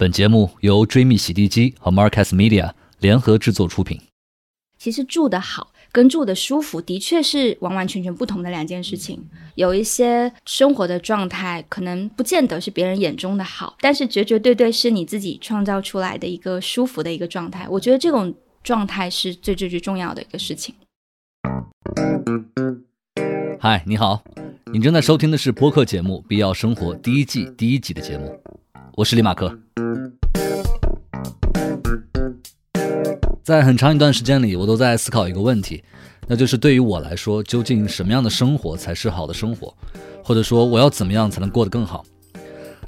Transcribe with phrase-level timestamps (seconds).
[0.00, 4.00] 本节目由追觅洗地机和 Marcus Media 联合制作出品。
[4.78, 9.28] 其实住得好跟住得舒服的确是完完全全不同的两件事情。
[9.56, 17.66] 有一些生活的状态可能不见得是别人眼中的好，但是绝绝对对是你自己创造出来的一个舒服的一个状态。
[17.68, 20.72] 我觉得这种状态是最最最重要的一个事情。
[23.58, 24.22] 嗨，你好，
[24.72, 28.40] 你正在收听的是播客节目《必要生活》第一季第一集的节目，
[28.98, 29.56] 我是李马克。
[33.44, 35.84] 在很长一段时间里，我都在思考一个问题，
[36.26, 39.72] 那就是对于我来说，究竟什么样的生活才是好的生活？
[40.24, 42.04] 或者说，我要怎么样才能过得更好？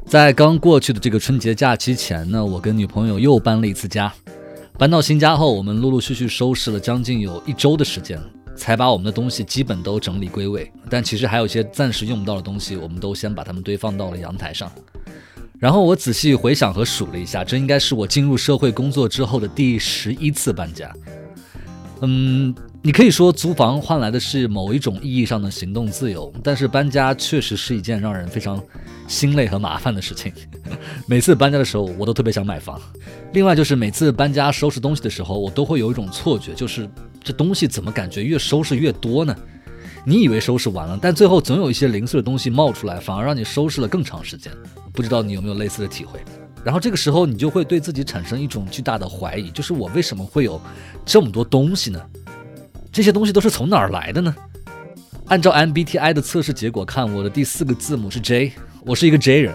[0.04, 4.12] 在刚过去的这个春节假期前呢，我跟女朋友又搬了一次家。
[4.76, 8.20] 搬到新家后，我们陆陆续续收拾了将近有一周的时间，
[8.56, 10.72] 才把我们的东西基本都整理归位。
[10.88, 14.68] 但其实还有一些暂时用不到的东西，我们都先把它们堆放到了阳台上。
[15.60, 20.90] 然后我仔细回想和数了一下，这应该是我进入社会工作之后的第十一次搬家。
[22.00, 28.58] 嗯，你可以说租房换来的是某一种意义上的行动自由，但是搬家确实是一件让人非常
[29.06, 30.32] 心累和麻烦的事情。
[31.06, 32.80] 每次搬家的时候，我都特别想买房。
[33.34, 36.88] 另外就是每次搬家收拾东西的时候，我都会有一种错觉，就是
[37.22, 39.36] 这东西怎么感觉越收拾越多呢？
[40.06, 44.50] 你以为收拾完了，但最后总有一些零碎的东西冒出来，反而让你收拾了更长时间。
[44.92, 46.20] 不知道你有没有类似的体会？
[46.62, 50.60] 然后这个时候你就会对自己产生一种巨大的怀疑，就是我为什么会有
[51.06, 52.00] 这么多东西呢？
[52.92, 54.34] 这些东西都是从哪儿来的呢？
[55.26, 58.52] 按照 MBTI 的测试结果看，我的第四个字母是 J，
[58.84, 59.54] 我是一个 J 人，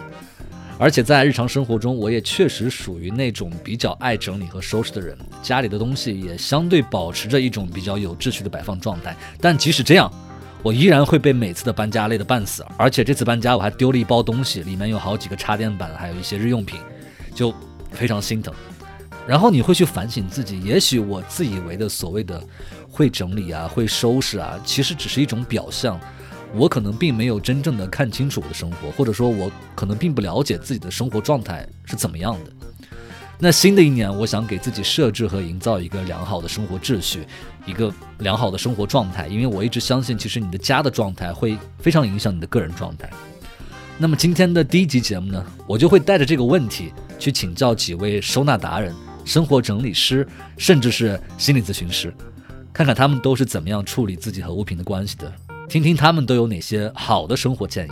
[0.79, 9.15] 而且在日常生活中，我也确实属于那种比较爱整理和收拾的人，家里的东西也相对保持着一种比较有秩序的摆放状态。
[9.39, 10.09] 但即使这样，
[10.65, 16.79] 我依然会被每次的搬家累得半死，而且这次搬家我还丢了一包东西，里面有好几个插电板，还有一些日用品，
[17.35, 17.53] 就
[17.91, 18.51] 非常心疼。
[19.27, 22.43] 然后你会去反省自己，也许我自以为的所谓的
[22.89, 25.99] 会整理啊、会收拾啊，其实只是一种表象。
[26.55, 32.51] 我可能并没有真正的看清楚我的生活，或者说，我可能并不了解自己的生活状态是怎么样的。
[33.37, 37.27] 那新的一年，我想给自己设置和营造一个良好的生活秩序，
[37.65, 39.27] 一个良好的生活状态。
[39.27, 43.09] 因为我一直相信，其实你的家的状态会非常影响你的个人状态。
[43.97, 48.93] 那么今天的第一集节目呢，我就会带着这个问题去请教几位收纳达人、
[49.25, 52.13] 生活整理师，甚至是心理咨询师，
[52.71, 55.31] 看看他们都是怎么样处理自己和物品的关系的，
[55.67, 57.91] 听听他们都有哪些好的生活建议。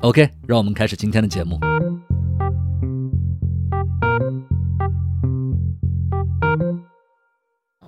[0.00, 1.58] OK，让我们开始今天的节目。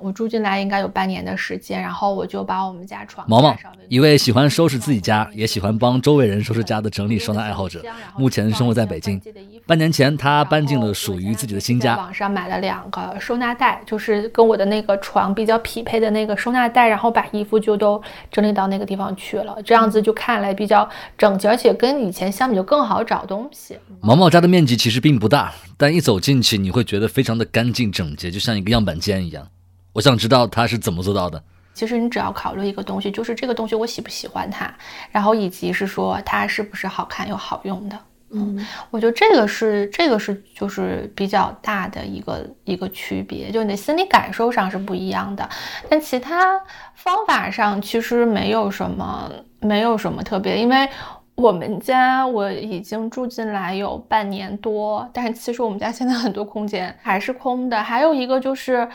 [0.00, 3.56] 我住进来应该有半年的时间，然后我就把我们家床毛毛，
[3.88, 7.82] 一位喜欢收拾自己家，也喜欢帮周围人收拾家的整理收纳爱好者，
[8.16, 9.20] 目前生活在北京。
[9.66, 11.96] 半年前，他搬进了属于自己的新家。
[11.96, 18.02] 网上买了两个收纳袋，就是跟我的那个床比较匹配的那个收纳袋，然后把衣服就都
[18.32, 19.56] 整理到那个地方去了。
[19.64, 23.78] 这样子就看来比较整洁，而且跟以前相比就更好找东西。
[24.00, 29.46] 毛毛家的面积其实并不大，但一走进去你会觉得非常的干净整洁，就像一个样板间一样。
[29.92, 31.42] 我想知道他是怎么做到的。
[31.72, 34.70] 其实你只要考虑一个东西，就是这个东西我喜不喜欢它，
[35.10, 37.98] 然后以及是说它是不是好看又好用的。
[38.32, 45.48] 嗯，我觉得这个是这个是就是比较大的一个一个区别，就你的心理感受上是不一样的。
[45.88, 46.60] 但其他
[46.94, 49.30] 方法上其实没有什么
[49.60, 50.88] 没有什么特别，因为
[51.34, 57.82] 我们家我已经住进来有半年多，但是其实我们家现在很多空间还是空的。
[57.82, 58.86] 还有一个就是。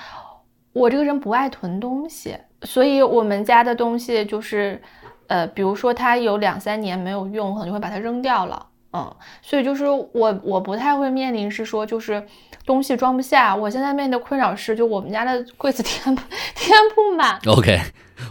[0.75, 4.81] 我这个人不爱囤东西，所以我们家的东西就是，
[5.27, 12.21] 呃，比如说它有两三年没有用，可能就会把它扔掉了，嗯，所以就是我我不太会面临是说就是
[12.65, 16.13] 东西装不下，我现在面临的困扰是就我们家的柜子 填
[16.53, 17.39] 填不满。
[17.47, 17.79] OK，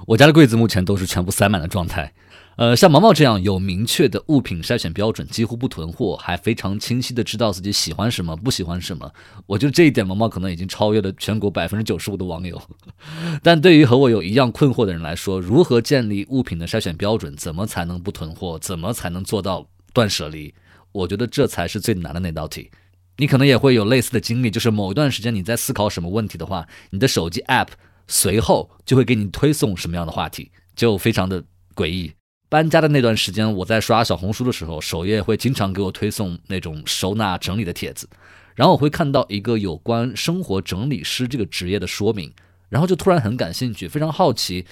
[0.07, 2.13] 我家的柜子目前都是全部塞满的状态。
[2.57, 9.13] 呃，像毛毛这样有明确的物品筛选标准，几乎不囤货，还非常清晰的知道自己喜欢什么，不喜欢什么。
[9.47, 12.61] 我觉得这一点，毛毛可能已经超越了全国百分之九十五的网友。
[13.43, 20.55] 但对于和我有一样困惑的人来说，如何建立物品的筛选标准，怎么才能不囤货，怎么才能做到断舍离？
[20.93, 22.71] 我觉得这才是最难的那道题。
[23.17, 27.69] 你可能也会有类似的经历，就是某一段时间你在思考什么问题的话，你的手机 App
[28.07, 31.43] 随后就会给你推送什么样的话题，就非常的
[31.75, 32.13] 诡异。
[32.49, 38.09] 搬家的那段时间，我在刷小红书的时候，首页会经常给我推送那种收纳整理的帖子，
[38.55, 42.33] 然后我会看到一个有关生活整理师这个职业的说明，
[42.69, 44.65] 然后就突然很感兴趣，非常好奇，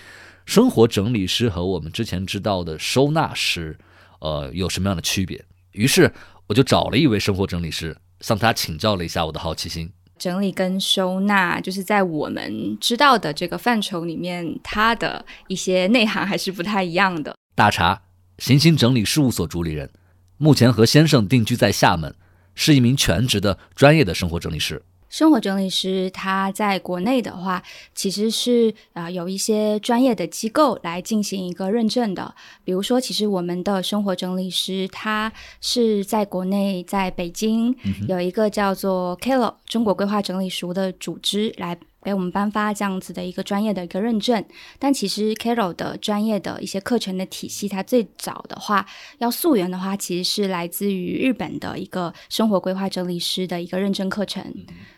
[0.47, 3.77] 生活整理师和我们之前知道的收纳师，
[4.21, 5.45] 呃，有什么样的区别？
[5.73, 6.13] 于是
[6.47, 9.91] 我就找了一位生活整理师，向他请教了一下我的好奇心。
[10.19, 17.35] 整理跟收纳，就是在我们知道的这个范畴里面，它的一些内涵还是不太一样的。
[17.55, 18.03] 大茶，
[18.39, 19.91] 行星整理事务所主理人，
[20.39, 22.15] 目前和先生定居在厦门，
[22.55, 24.83] 是一名全职的专业的生活整理师。
[25.11, 27.63] 生活整理师，他在国内的话，
[27.95, 32.35] 其实是啊有一些专业的机构来进行一个认证的。
[32.65, 37.77] 比如说，其实我们的生活整理师，他是在国内，在北京
[38.09, 41.77] 有一个叫做 Kelo 中国规划整理署的组织来。
[42.03, 44.45] 给我们颁发这样子的一个专业的一个认证，
[44.79, 48.87] 但其实 Carol 的专业的一些课程的体系，它最早的话
[49.19, 54.43] 要溯源的话，其实是来自于日本的一个生活规划整理师的一个认证课程。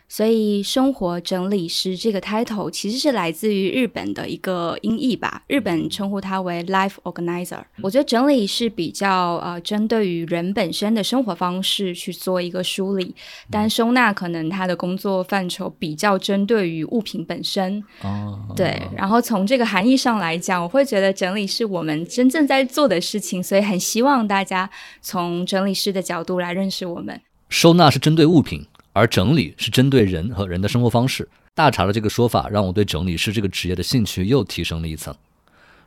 [0.07, 7.59] 所以，生活整理师这个 title 其实是来自于日本的一个音译吧，日本称呼它为 life organizer。
[7.81, 13.13] 我觉得整理是比较呃针对于人本身的生活方式去做一个梳理，
[13.49, 17.83] 但收纳可能它的工作范畴比较针对于物品本身。
[18.01, 18.81] 哦，对。
[18.95, 24.69] 然后从这个含义上来讲，我会觉得整理是我们真正在做的事情，所以很希望大家
[25.01, 27.19] 从整理师的角度来认识我们。
[27.49, 28.65] 收纳是针对物品。
[28.95, 31.27] 而整理是针对人和人的生活方式。
[31.53, 35.13] 大茶的这个说法让我对整理师这个职业的兴趣又提升了一层。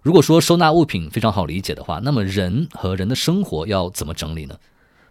[0.03, 4.55] 如果说收纳物品非常好理解的话，那么人和人的生活要怎么整理呢？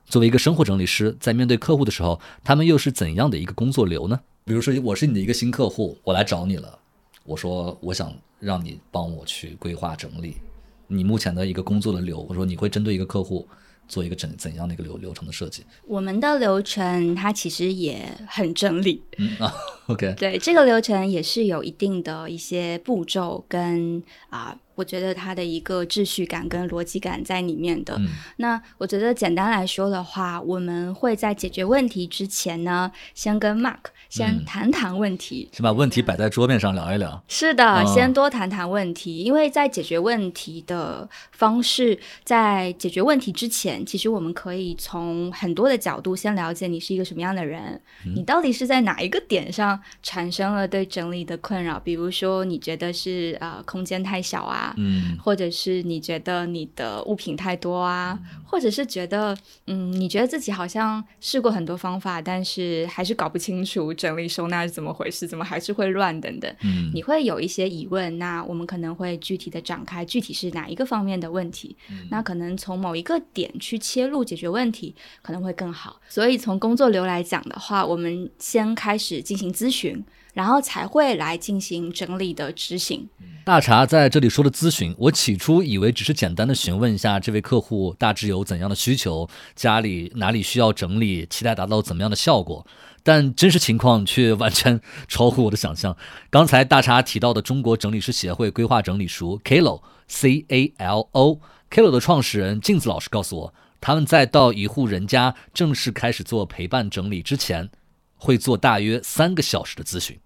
[0.06, 4.20] 作为一个生活整理师，在面对客户的时候，他们又是怎样的一个工作流呢？
[4.46, 6.78] 比如说，我是你的一个新客户，我来找你了，
[7.24, 10.38] 我说我想让你帮我去规划整理
[10.86, 12.24] 你目前的一个工作的流。
[12.30, 13.48] 我说你会针对一个客户。
[13.88, 15.64] 做一个怎怎样的一个流流程的设计？
[15.86, 19.02] 我们的流程它其实也很整理。
[19.18, 19.54] 嗯啊，
[19.88, 20.14] OK。
[20.18, 28.00] 对，这个流程也是有一定的一些步骤跟啊，我觉得它的一个秩序感跟逻辑感在里面的。
[28.38, 33.78] 那我觉得简单来说的话，我们会在解决问题之前呢，先跟 Mark。
[34.10, 37.22] 先谈谈问题，先把问题摆在桌面上聊一聊。
[37.28, 47.82] 是的，先多谈谈问题，因为在解决问题的方式，在解决问题之前，其实我们可以从很多的角度先了解你是一个什么样的人，
[48.16, 51.80] 你到底是在哪一个点上产生了对整理的困扰？
[51.80, 63.94] 比如说，你觉得是呃空间太小啊，嗯，或者是你觉得你的物品太多啊，或者是觉得嗯，你觉得自己好像试过很多方法，但是还是搞不清楚。
[63.98, 65.28] 整理收纳是怎么回事？
[65.28, 66.56] 怎么还是会乱等等？
[66.62, 71.76] 嗯，你会有一些疑问，那我们可能会具体的展开，具体是哪一个方面的问题？
[72.12, 76.00] 那可能从某一个点去切入解决问题，可能会更好。
[76.08, 80.06] 所以从工作流来讲的话，我们先开始进行咨询。
[80.34, 83.10] 然后才会来进行整理的执行。
[83.44, 92.64] 大茶在这里说的咨询，我起初以为只是简单的询问一下这位客户大致有怎样的需求，家里哪里需要整理，期待达到怎么样的效果。
[93.08, 95.96] 但真实情况却完全超乎我的想象。
[96.30, 101.40] 刚才大茶提到的中国整理师协会规划整理书 Kalo C A L O
[101.72, 107.70] Kalo 的创始人镜子老师告诉我，他们在到一户人家正式开始做陪伴整理之前，
[108.18, 110.20] 会做大约三个小时的咨询。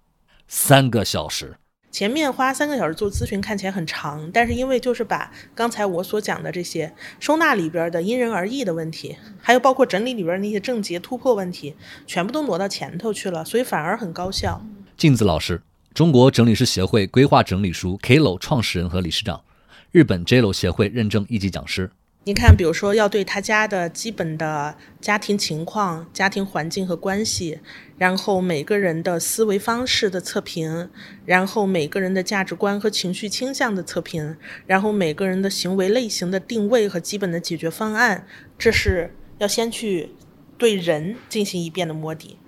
[0.48, 1.58] 三个小时，
[1.92, 11.76] 前面花三个小时做咨询看起来很长，但是因为就是把刚才我所讲的这些收纳里边的因人而异的问题，还有包括整理里边那些症结突破问题，
[12.08, 14.66] 全部都挪到前头去了，所以反而很高效。
[14.96, 15.62] 镜子老师，
[15.94, 19.44] 中国整理师协会规划整理书 Klo 创始人和理事长，
[19.92, 21.92] 日本 JLO 协会认证一级讲师。
[22.24, 27.60] 你看，比如说要对他家的基本的家庭情况、家庭环境和关系，
[28.02, 30.90] 然后每个人的思维方式的测评，
[31.24, 38.26] 然后每个人的价值观和情绪倾向的测评，然后每个人的行为类型的定位和基本的解决方案，
[38.58, 40.16] 这是要先去
[40.58, 42.40] 对人进行一遍的摸底。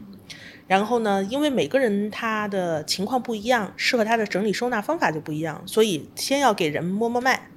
[0.65, 7.49] 然后呢，因为每个人他的情况不一样，适合他的整理收纳方法就不一样，所以先要给人摸摸脉。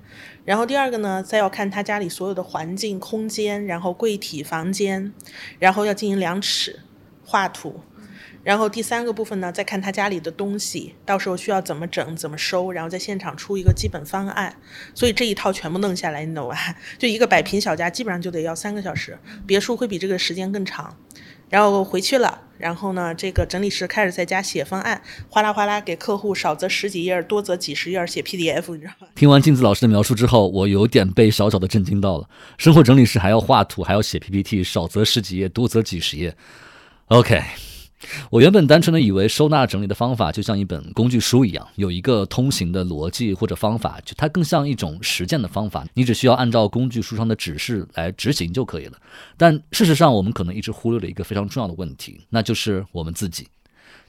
[0.44, 5.14] 然后第二个呢，再要看他家里所有的环境空间，然后柜体房间，
[5.58, 6.80] 然后要进行量尺、
[7.26, 7.82] 画图。
[8.42, 14.54] 然后第三个部分呢，再看他家里的东西，到时候需要怎么整、怎么收，然后在现场出一个基本方案。
[14.94, 16.56] 所以这一套全部弄下来，你懂吧？
[16.96, 20.96] 就一个百平小家，基本上就得要三个小时，别墅会比这个时间更长。
[21.48, 29.08] 然后回去了，然后呢，这个整理师开始在家写方案，哗啦哗啦给客户少则十几页，多则几十页写 PDF，你知道吗？
[29.16, 32.28] 听完镜子老师的描述之后，我有点被小小的震惊到了。
[32.58, 36.36] 生活整理师还要画图，还要写 PPT，少则十几页，多则几十页。
[37.08, 37.40] OK，
[38.30, 48.98] 我原本单纯的以为收纳整理的方法就像一本工具书一样，有一个通行的逻辑或者方法，就它更像一种实践的方法，你只需要按照工具书上的指示来执行就可以了。
[49.36, 53.46] 但事实上，我们可能一直忽略了一个非常重要的问题，那就是我们自己。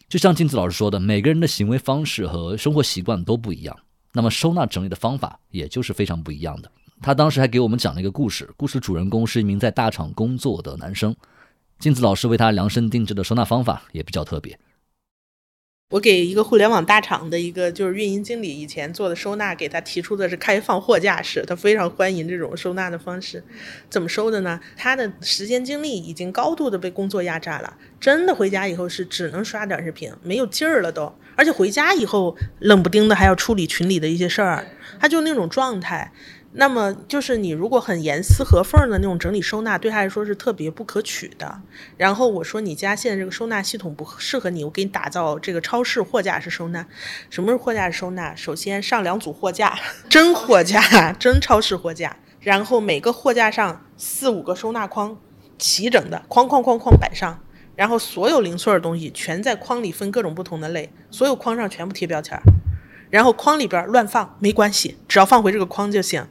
[0.09, 3.77] 就像镜子老师说的，每个人的行为方式和生活习惯都不一样，
[4.13, 6.71] 那么收纳整理的方法也就是非常不一样的。
[6.99, 11.15] 他当时还给我们讲了一个故事，故事主人公是一名在大厂工作的男生。
[11.79, 14.57] 镜子老师为他量身定制的收纳方法也比较特别。
[15.91, 23.41] 我给一个互联网大厂的一个就是运营经理以前做的收纳，给他提出的是开放货架式，他非常欢迎这种收纳的方式。
[23.89, 24.59] 怎么收的呢？
[24.75, 31.13] 他的时间精力已经高度的被工作压榨了，真的回家以后是只能刷短视频，没有劲儿了都。
[31.37, 34.67] 而且回家以后冷不丁的还要处理群里的一些事儿，
[34.99, 36.11] 他就那种状态。
[36.53, 41.61] 那么就是你如果很严丝合缝的那种整理收纳，对他来说是特别不可取的。
[41.97, 46.87] 然后我说你家现在这个收纳系统不适合你，我给你打造这个超市货架式收纳。
[47.29, 48.33] 什么是货架式收纳？
[48.33, 49.77] 首先上两组货架，
[50.09, 52.17] 真货架，真超市货架。
[52.39, 55.17] 然后每个货架上四五个收纳筐，
[55.59, 57.39] 齐整的框框框框摆上。
[57.75, 62.39] 然后所有零碎的东西全在筐里分各种不同的类，所有筐上全部贴标签。
[63.11, 66.25] 然后筐里边乱放没关系，只要放回这个筐就行。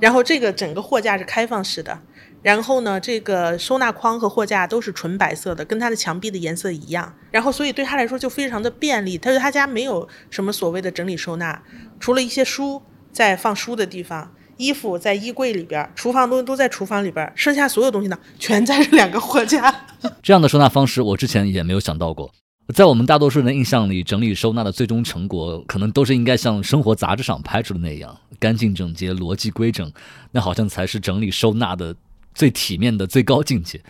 [0.00, 1.98] 然后这个整个货架是开放式的，
[2.42, 7.14] 然后呢，这个收纳筐和货架都是纯白色的，跟它的墙壁的颜色一样。
[7.30, 9.16] 然后所以对他来说就非常的便利。
[9.16, 11.62] 他说他家没有什么所谓的整理收纳，
[11.98, 19.74] 除了一些书在放书的地方，衣服在衣柜里边，厨房东西都在厨房里边，剩下所有东西呢全在这两个货架。
[20.22, 22.30] 这样的收纳方式我之前也没有想到过。
[22.74, 29.90] 在我们大多数人的印象里，整理收纳的最终成果可能都是应该像生活杂志上拍出的那样干净整洁、逻辑规整，
[30.32, 31.94] 那好像才是整理收纳的
[32.34, 33.80] 最体面的最高境界。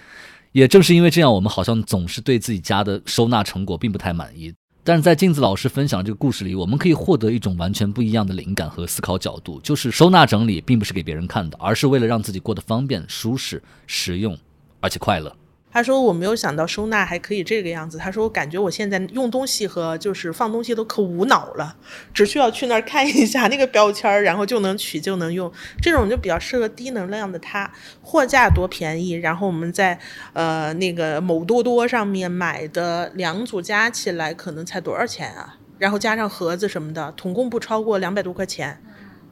[0.52, 4.52] 也正是因为这样，我们好像总是对自己家的收纳成果并不太满意。
[4.84, 14.38] 但是在镜子老师分享这个故事里，我们可以获得一种完全不一样的灵感和思考角度，就是收纳整理并不是给别人看的，而是为了让自己过得方便、舒适、实用，
[14.80, 15.34] 而且快乐。
[15.76, 21.76] 他说：“我没有想到收纳还可以这个样子。”他说：“我感觉我现在用东西和就是放东西都可无脑了，
[22.14, 25.52] 只需要去那儿看一下那个标签，然后就能取就能用。
[25.82, 27.70] 这种就比较适合低能量的他。
[28.00, 29.98] 货架多便宜，然后我们在
[30.32, 35.58] 呃那个某多多上面买的两组加起来可能才多少钱啊？
[35.78, 38.82] 然后加上盒子什么的，统共不超过两百多块钱。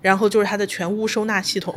[0.03, 1.75] 然后就是它的全屋收纳系统。”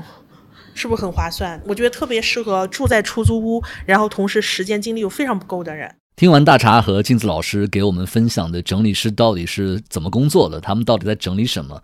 [0.78, 1.60] 是不是很划算？
[1.66, 5.96] 我觉得特别适合住在出租屋，然后同时时间精力又非常不够的人。
[6.16, 11.82] 听完大茶和镜子老师给我们分享的整理师到底是怎么工作的，他们到底在整理什么，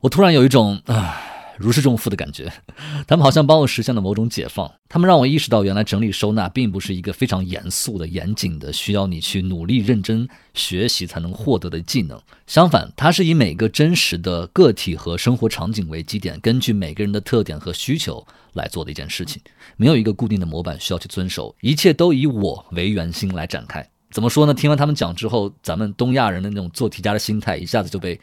[0.00, 1.20] 我突然有一种啊。
[1.58, 2.52] 如释重负的感觉，
[3.06, 4.70] 他们好像帮我实现了某种解放。
[4.88, 12.20] 他们让我意识到，原来整理收纳并不是一个非常严肃的、严谨的，需要你去努力认真学习才能获得的技能。
[12.46, 19.40] 相反，它是以每个真实的个体和生活场景为基点，根据每个人的特点和需求来做的一件事情。
[19.76, 23.88] 没有一个固定的模板需要去遵守，一切都以我为圆心来展开。
[24.10, 24.52] 怎么说呢？
[24.52, 28.20] 听完他们讲之后，咱们东亚人的那种做题家的心态一下子就被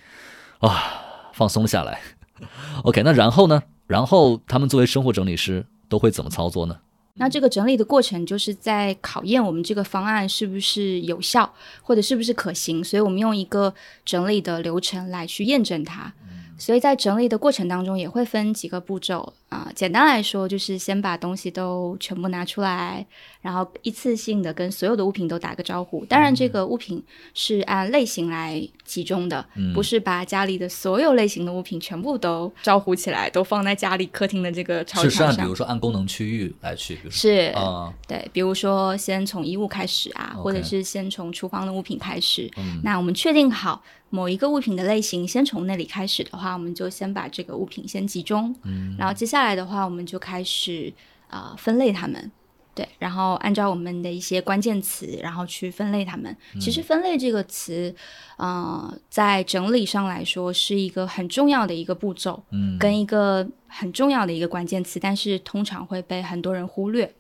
[0.60, 1.02] 啊
[1.34, 2.00] 放松下来。
[2.84, 3.62] OK，那然后呢？
[3.88, 6.78] 然后他们作为生活整理师都会怎么操作呢？
[7.16, 12.84] 那这个整理的过程就是在考验我们这个方案是不是有效，或者是不是可行。
[12.84, 13.74] 所以我们用一个
[14.06, 16.14] 整理的流程来去验证它。
[16.60, 19.72] 所以在整理的过程当中，也会分几个步骤啊。
[19.74, 23.06] 简单来说，就是先把东西都全部拿出来，
[23.42, 26.06] 然后一次性的跟所有的物品都打个招呼。
[26.06, 27.02] 当然，这个物品
[27.34, 35.10] 是按类型来集中的，不是把家里的所有类型的物品全部都招呼起来，都放在家里客厅的这个朝上。
[35.10, 37.00] 是按，比如说按功能区域来去。
[37.10, 42.52] 是啊，对，比如说先从衣物开始啊，或者是先从厨房的物品开始。
[42.84, 43.82] 那我们确定好。
[44.10, 50.92] 某一个物品的类型，先从那里开始的话，我们就先把这个物品先集中，嗯，然后接下来的话，我们就开始
[51.28, 52.32] 啊分类它们，
[52.74, 56.36] 对，然后按照我们的一些关键词，然后去分类它们。
[56.60, 57.94] 其实分类这个词，
[58.38, 67.14] 呃，在整理上来说是一个很重要的一个步骤，嗯，跟一个很重要的一个关键词，但是通常会被很多人忽略。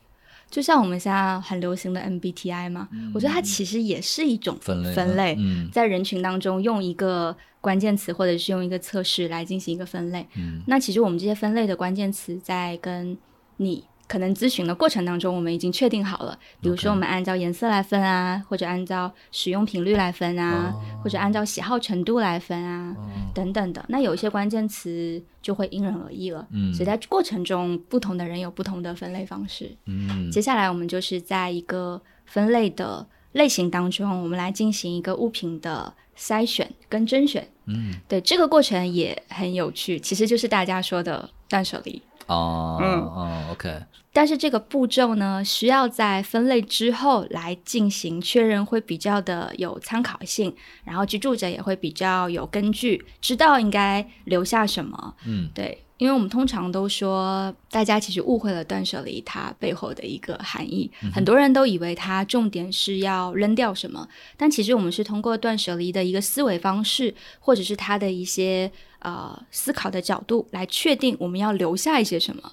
[0.49, 5.37] 就像我们现在很流行的 MBTI 嘛，我觉得它其实也是一种分类，分类
[5.71, 10.27] 在人群当中用一个关键词或者是用一个测试来进行一个分类。
[10.67, 13.17] 那其实我们这些分类的关键词在跟
[13.57, 13.83] 你。
[14.09, 20.73] 可能咨询的过程当中，我们已经确定好了，比如说我们按照颜色来分啊，或者按照使用频率来分啊，
[21.03, 22.95] 或者按照喜好程度来分啊，
[23.35, 23.85] 等等的。
[23.87, 29.71] 那有一些关键词就会因人而异了，所以在过程中，不同的人有不同的分类方式。
[29.85, 37.47] 嗯，接下来我们就是在一个分类的类型当中，我们来进行一个物品的筛选跟甄选。
[37.67, 42.01] 嗯，对，这个过程也很有趣，其实就是大家说的断舍离。
[42.25, 43.71] 哦，嗯哦，OK，
[44.19, 55.15] 但是这个步骤呢，需要在分类之后来进行确认，会比较的有参考性，然后居住者也会比较有根据，知道应该留下什么。
[55.25, 72.51] 嗯，对，因为我们通常都说，大家其实误会了断舍离它背后的一个含义，很多人都以为它重点是要扔掉什么，但其实我们是通过断舍离的一个思维方式，或者是它的一些呃思考的角度来确定我们要留下一些什么。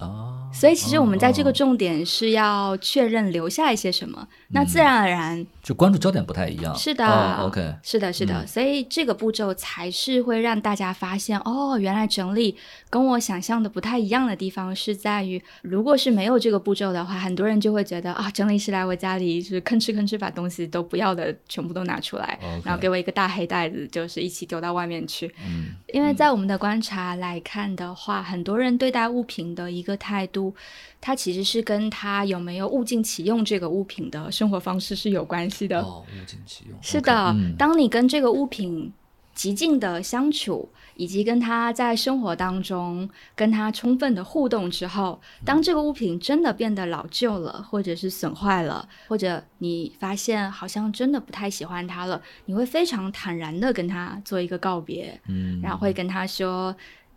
[0.00, 6.72] 哦，所以其实我们在这个哦重点是要确认留下一些什么，那自然而然就关注焦点不太一样。
[6.76, 12.56] 是的、哦，OK，是的，是的，所以这个步骤才是会让大家发现，哦，原来整理
[12.88, 25.26] 跟我想象的不太一样的地方是在于，如果是没有这个步骤的话，很多人就会觉得啊，整理师来我家里就是吭哧吭哧把东西都不要的全部都拿出来然后给我一个大黑袋子，就是一起丢到外面去。
[25.44, 30.54] 嗯，因为在我们的观察来看的话，很多人对待物品的一个态度，
[31.00, 35.80] 它其实是跟他有没有物尽其用这个物品的生活方式是有关系的。
[35.80, 36.76] 哦，物尽其用。
[36.82, 38.92] 是的，嗯当你跟这个物品
[39.34, 56.74] 极尽的相处，以及跟他在生活当中跟他充分的互动之后，当这个物品真的变得老旧了，或者是损坏了，或者你发现好像真的不太喜欢它了，你会非常坦然的跟他做一个告别，嗯，然后会跟他说。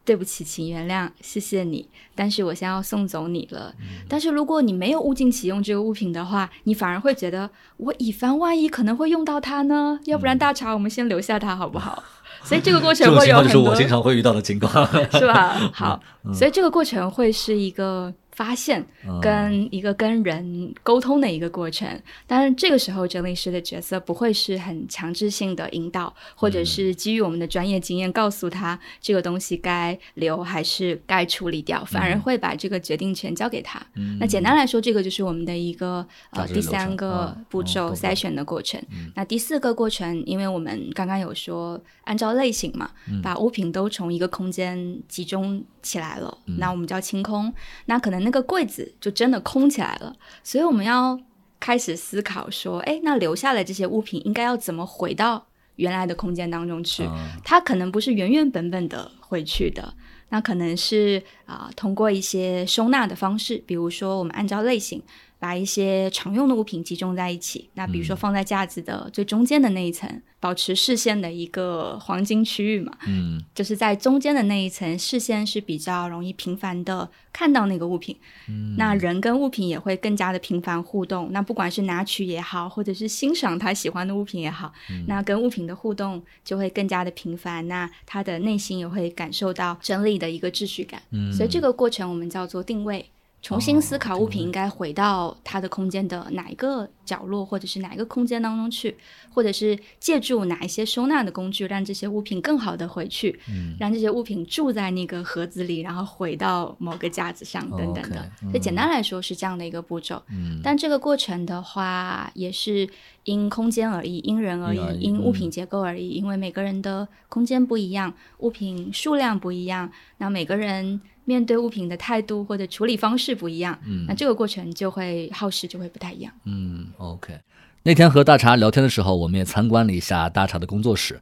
[0.10, 3.72] 对不起，请原谅，谢谢你，但是我现在要送走你了。
[3.80, 7.48] 嗯但是如果你没有物尽其用这个物品的话，你反而会觉得，
[7.78, 12.04] 我以防万一可能会用到它呢，要不然大茶我们先留下它好不好？
[12.42, 14.84] 所以这个过程会种情况就是有很多，我经常会遇到的情况。
[15.13, 15.56] 是吧？
[15.72, 16.01] 好，
[16.34, 19.19] 所以这个过程会是一个发现嗯。
[19.22, 21.86] 跟一个跟人沟通的一个过程。
[22.25, 33.81] 当然，这个时候整理师的角色不会是很强制性的引导，或者是基于我们的专业经验告诉他这个东西该留还是该处理掉，反而会把这个决定权交给他。
[34.19, 38.81] 那简单来说，这个就是我们的一个呃第三个啊步骤筛选的过程。
[39.15, 42.89] 那第四个过程，因为我们刚刚有说按照类型嘛，
[43.21, 47.54] 把物品都从一个空间集中起来了，那我们叫清空。
[47.86, 51.20] 那可能那个柜子就真的空起来了，所以我们要
[51.60, 57.04] 开始思考说，哎，那留下来这些物品应该要怎么回到原来的空间当中去？
[57.06, 59.96] 嗯它可能不是原原本本的回去的，
[60.30, 65.02] 那可能是啊、通过一些收纳的方式，比如说我们按照类型。
[65.39, 78.17] 把一些常用的物品集中在一起，那比如说放在架子的最中间的那一层，保持视线的一个黄金区域嘛，嗯就是在中间的那一层，视线是比较容易频繁的看到那个物品。
[78.49, 81.30] 嗯那人跟物品也会更加的频繁互动。
[81.32, 87.65] 那不管是拿取也好，或者是欣赏他喜欢的物品也好，嗯那跟物品的互动就会更加的频繁。
[87.69, 91.02] 那他的内心也会感受到整理的一个秩序感。
[91.12, 93.10] 嗯所以这个过程我们叫做定位。
[93.41, 98.97] 重新思考物品应该回到它的空间的哪一个角落，或者是哪一个空间当中去，
[99.34, 103.75] 或者是借助哪一些收纳的工具，让这些物品更好的回去，嗯。
[103.80, 108.30] 让这些物品住在那个盒子里，然后回到某个架子上等等的。
[108.41, 110.21] 所以简单来说是这样的一个步骤。
[110.30, 110.60] 嗯。
[110.62, 112.88] 但这个过程的话，也是
[113.23, 115.34] 因空间而异，因人而异因物嗯。
[115.34, 120.99] 品结构而异，因为每个人的空间不一样，物品数量不一样，那每个人
[121.30, 126.34] 面对物品的态度或者处理方式不一样，嗯那这个过程就会耗时就会不太一样。
[126.46, 127.39] 嗯，OK。
[127.84, 131.22] 那天和大茶聊天的时候，我们也参观了一下大茶的工作室，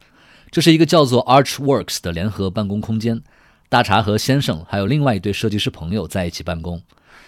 [0.49, 3.21] 这是一个叫做 Archworks 的联合办公空间。
[3.67, 6.81] 大茶和先生还有另外一对设计师朋友在一起办公，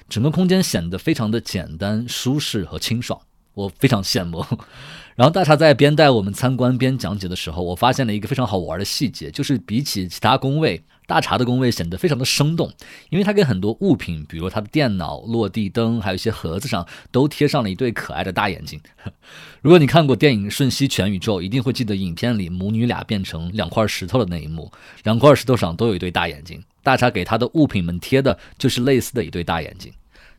[0.08, 3.20] 整个空间显得非常的简单、舒适和清爽，
[3.54, 4.46] 我非常羡慕。
[5.20, 12.72] 然后大茶在边带我们参观边讲解的时候，我发现了一个非常好玩的细节，就是比起其他工位，大茶的工位显得非常的生动，
[13.10, 18.80] 因为它给很多物品，比如他的电脑、落地灯，还有一些盒子上，都贴上了一对可爱的大眼睛。
[19.64, 24.72] 如果你看过电影《瞬息全宇宙》，一定会记得影片里母女俩变成两块石头的那一幕，
[25.04, 29.92] 两块石头上都有一对大眼睛，大茶给他的物品们贴的就是类似的一对大眼睛。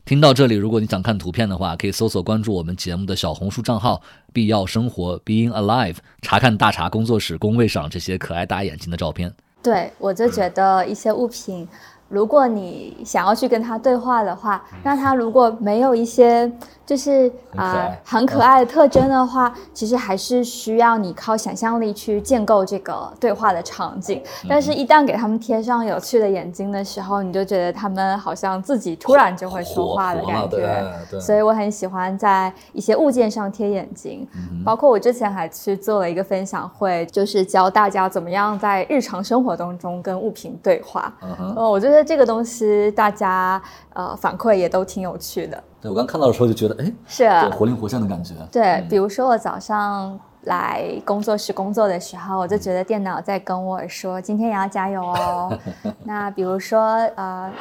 [0.05, 9.33] 听到这里，如果你想看图片的话，可以搜索关注我们节目的小红书账号“必要生活 Being Alive”，查看大茶工作室工位上这些可爱大眼睛的照片。
[9.61, 11.67] 对，我就觉得一些物品，
[12.09, 16.51] 如果你想要去跟他对话的话，那他如果没有一些
[16.91, 24.21] 就是啊、很可爱的特征的话，其实还是需要你靠想象力去建构这个对话的场景。
[24.49, 30.83] 但是，一旦给他们贴上有趣的眼睛的时候，你就觉得他们好像自己突然就会说话的感觉。
[31.21, 34.27] 所以我很喜欢在一些物件上贴眼睛，
[34.65, 41.13] 包括我之前还去做了一个分享会，就是教大家怎么样在日常生活当中跟物品对话。
[41.21, 43.61] 嗯呃，我觉得这个东西大家
[43.93, 45.63] 呃反馈也都挺有趣的。
[45.81, 48.35] 对我刚看到的时候就觉得，哎，是啊活灵活现的感觉。
[48.51, 55.57] 对，比如说我早上来工作室工作的时候，我就觉得电脑在跟我说今天也要加油哦。
[56.05, 57.51] 那比如说呃，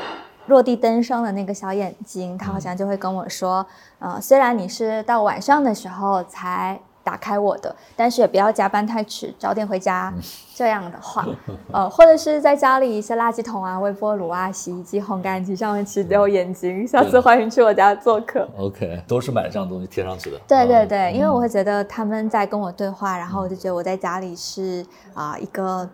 [0.46, 3.66] 落地灯上的那个小眼睛，它好像就会跟我说，
[3.98, 6.80] 呃，虽然你是到晚上的时候才。
[7.02, 10.12] 打开我的，但是也不要加班太迟，早点回家。
[10.60, 11.26] 这样的话，
[11.72, 16.86] 呃，或者是在家里一些垃圾桶啊、微波炉啊、洗衣机、烘干机上面其实都有眼睛。
[16.86, 18.46] 下次欢迎去我家做客。
[18.58, 20.38] OK，都是买这样东西贴上去的。
[20.46, 24.84] 对对对，因为我会觉得他们在跟我对话，然后我就觉得我在家里是
[25.14, 25.88] 啊、一个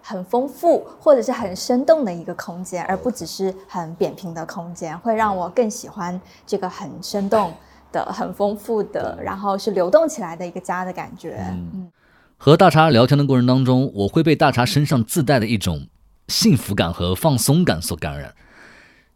[0.00, 7.52] 很丰富或者是很生动的一个空间，而不只是很扁平的空间，会让我更喜欢这个很生动
[7.92, 11.36] 的、很丰富的，然后是流动起来的一个家的感觉。
[11.50, 11.92] 嗯，
[12.36, 15.86] 和大茶聊天的过程当中，我会被大茶身上自带的一种
[16.26, 18.34] 幸福感和放松感所感染。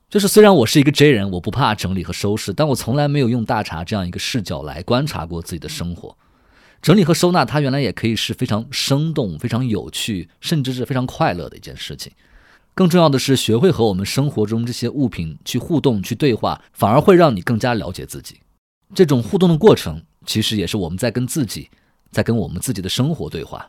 [0.09, 6.17] 就是虽然我是一个 J 人，我不怕整理和收拾，但我从来没有用大茶这样一个视角来观察过自己的生活。
[6.81, 12.13] 整理和收纳，它原来也可以是非常生动、非常有趣，甚至是非常快乐的一件事情。
[12.75, 18.39] 更重要的是，学会和我们生活中这些物品去互动、去对话，反而会让你更加了解自己。
[18.95, 21.69] 这种互动的过程，其实也是我们在跟自己，
[22.13, 23.69] 在跟我们自己的生活对话。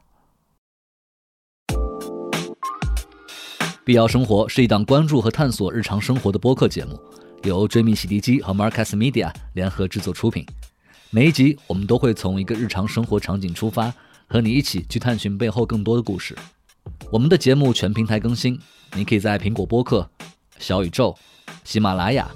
[3.83, 6.99] 必要生活是一档关注和探索日常生活的播客节目，
[7.43, 10.45] 由追觅洗涤机和 Marcus Media 联合制作出品。
[11.09, 13.91] 每一集我们都会从一个日常生活场景出发，
[14.27, 16.37] 和你一起去探寻背后更多的故事。
[17.09, 18.59] 我们的节目全平台更新，
[18.93, 20.07] 你可以在苹果播客、
[20.59, 21.17] 小宇宙、
[21.63, 22.29] 喜马拉雅、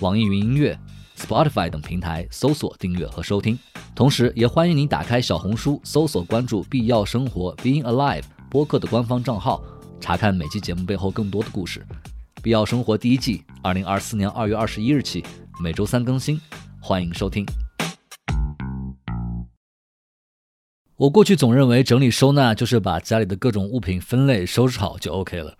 [0.00, 0.78] 网易云音乐、
[1.24, 3.58] Spotify 等平台搜索订阅和收听。
[3.94, 9.62] 同时，也欢迎您打开小红书搜索关注“必要生活 Being Alive” 播客的官方账号，
[9.98, 11.84] 查看每期节目背后更多的故事。
[12.42, 15.24] 必要生活第一季，二零二四年二月二十一日起，
[15.62, 16.38] 每周三更新，
[16.78, 17.46] 欢迎收听。
[20.96, 25.56] 我过去总认为整理收纳就是把家里的各种物品分类收拾好就 OK 了，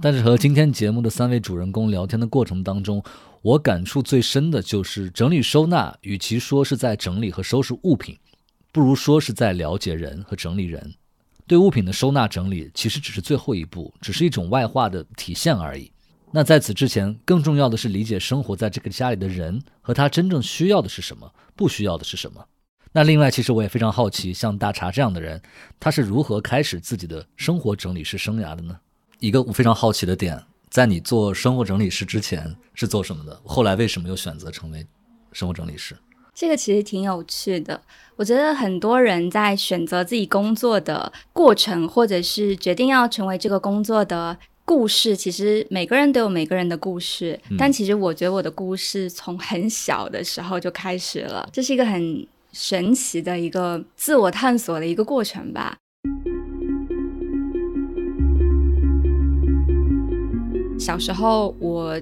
[0.00, 3.02] 但是和今天节目的三位主人公聊天的过程当中，
[3.46, 8.18] 我感触最深的就是整理收纳，与其说是在整理和收拾物品，
[8.72, 10.92] 不如说是在了解人和整理人。
[11.46, 15.92] 对物品的收纳整理其实只是最后一步，只是一种外化的体现而已。
[16.32, 22.44] 那在此之前，更重要的是理解生活在这个家里的人和他真正需要的是什么，不需要的是什么。
[22.90, 25.40] 那另外，其实我也非常好奇，像大茶这样的人，
[25.78, 28.76] 他是如何开始自己的生活整理师生涯的呢？
[29.20, 33.40] 一个我非常好奇的点，在你做生活整理师之前是做什么的？
[33.44, 34.86] 后来为什么又选择成为
[35.32, 35.96] 生活整理师？
[36.34, 37.80] 这个其实挺有趣的。
[38.16, 47.40] 我觉得很多人在选择自己工作的过程，或者是决定要成为这个工作的故事，其实每个人都有每个人的故事。
[47.48, 55.78] 嗯但其实我觉得我的故事从很小的时候就开始了，这是一个很神奇的一个自我探索的一个过程吧。
[60.78, 62.00] 小时候我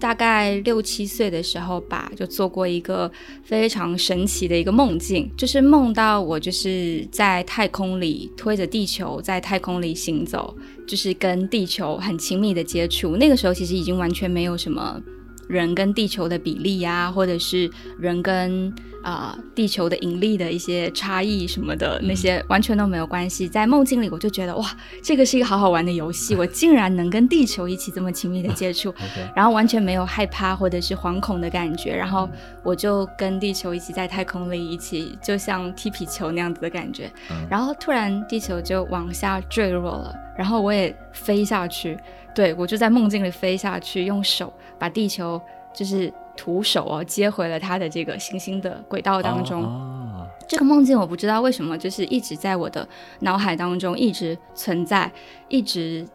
[0.00, 3.10] 大概六七岁的时候吧，就做过一个
[3.42, 10.54] 非常神奇的一个梦境，就是梦到我就是在太空里推着地球在太空里行走，
[10.86, 13.16] 就是跟地球很亲密的接触。
[13.16, 15.00] 那个时候其实已经完全没有什么
[15.48, 23.46] 人跟地球的比例啊，或者是人跟啊、地球的引力的一些差异什么的，那些完全都没有关系。
[23.46, 24.66] 在梦境里，我就觉得哇，
[25.02, 28.94] 这个是一个好好玩的游戏，我竟然能跟地球一起这么亲密的接触。
[29.36, 32.26] 然后完全没有害怕或者是惶恐的感觉，然后
[32.62, 37.12] 我就跟地球一起在太空里一起，就像踢皮球那样子的感觉。
[37.30, 41.98] 嗯然后突然地球就往下坠落了，然后我也飞下去，
[42.34, 45.40] 对我就在梦境里飞下去，用手把地球
[45.72, 49.62] 就是徒手哦接回了它的这个行星的轨道当中。
[49.62, 52.86] 啊，这个梦境我不知道为什么，就是一直在我的
[53.20, 55.10] 脑海当中一直存在，
[55.48, 56.06] 一直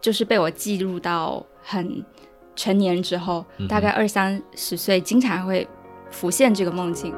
[0.00, 2.02] 就是被我记录到很
[2.54, 5.68] 成年之后，嗯大概二三十岁，经常会
[6.10, 7.14] 浮现这个梦境。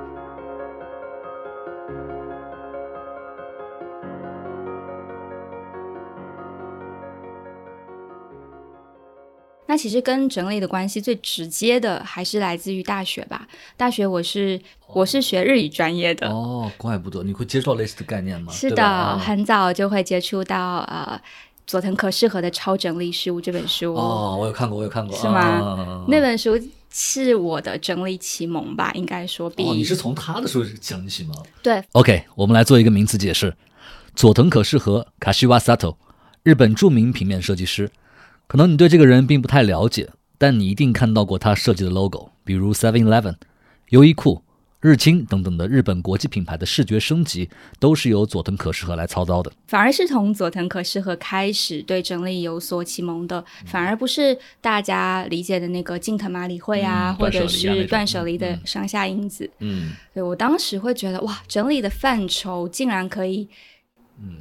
[9.71, 13.47] 那其实跟整理的关系最直接的还是来自于大学吧。
[13.77, 18.51] 大学我是我是学日语专业的，哦，怪不得你会接触到类似的概念吗？
[18.51, 21.21] 是的，很早就会接触到呃
[21.67, 23.95] 佐藤可适合的《超整理事务》这本书。
[23.95, 26.59] 哦，我有看过，我有看过，是吗啊那本书
[26.91, 33.55] 是我的整理启蒙吧，应该说比、哦，你是从他的书讲起吗对？OK，我们来做一个名词解释。
[34.15, 35.97] 佐藤可士和 Kashiwa Sato，
[36.43, 37.91] 日本著名平面设计师。
[38.49, 40.09] 可能你对这个人并不太了解，
[40.39, 43.35] 但你一定看到过他设计的 logo，比如 Seven Eleven、
[43.91, 44.43] 优衣库、
[44.81, 49.53] 日清等等的日本国际品牌的视觉升级，都是由佐藤可士和来操刀的。
[49.67, 59.51] 反而是从佐藤可士和开始对整理有所启蒙的，反而不是大家理解的那个近藤麻里惠啊，嗯或者是断舍离的嗯上下英子。
[59.59, 63.49] 嗯，对我当时会觉得哇，整理的范畴竟然可以嗯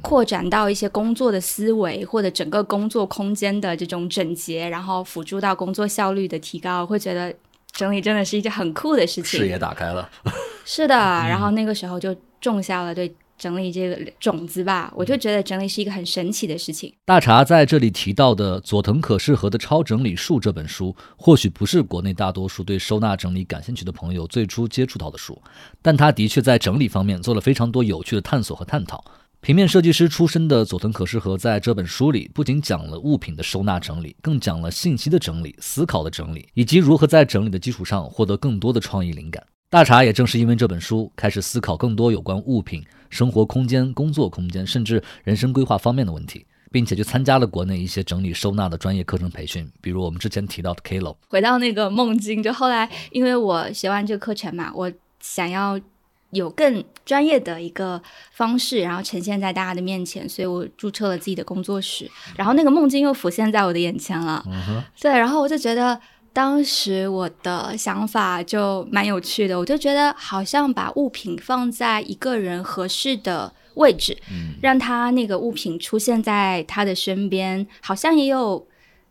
[0.00, 7.34] 扩展到一些工作的思维，或者整个工作空间的这种整洁，然后辅助到工作效率的提高，会觉得
[7.72, 9.40] 整理真的是一件很酷的事情。
[9.40, 10.08] 视野打开了。
[10.64, 16.92] 是的，然后那个时候就种下了对整理这个种子吧，我就觉得整理是一个很神奇的事情。
[17.04, 25.40] 大茶在这里提到的佐藤可士和的《超整理术》这本书，或许不是国内大多数对收纳整理感兴趣的朋友最初接触到的书，
[25.80, 29.04] 但他的确在整理方面做了非常多有趣的探索和探讨。
[29.40, 39.42] 平面设计师出身的佐藤可士和在这本书里不仅讲了物品的收纳整理，更讲了信息的整理、思考的整理，以及如何在整理的基础上获得更多的创意灵感。
[39.70, 51.16] 大茶也正是因为这本书，开始思考更多有关物品、生活空间、工作空间，甚至人生规划方面的问题，并且去参加了国内一些整理收纳的专业课程培训，比如我们之前提到的 Klo。
[51.28, 55.78] 回到那个梦境，就后来因为我学完这个课程嘛，我想要
[56.30, 58.00] 有更专业的一个
[58.32, 64.44] 方式，然后呈现在大家的面前，所以我注册了自己的工作室，然后那个梦境又浮现在我的眼前了。
[64.46, 65.98] 嗯，对，然后我就觉得
[66.32, 74.54] 当时我的想法就蛮有趣的，我就觉得好像把物品放在一个人合适的位置，嗯。
[74.60, 78.66] 让他那个物品出现在他的身边，好像也有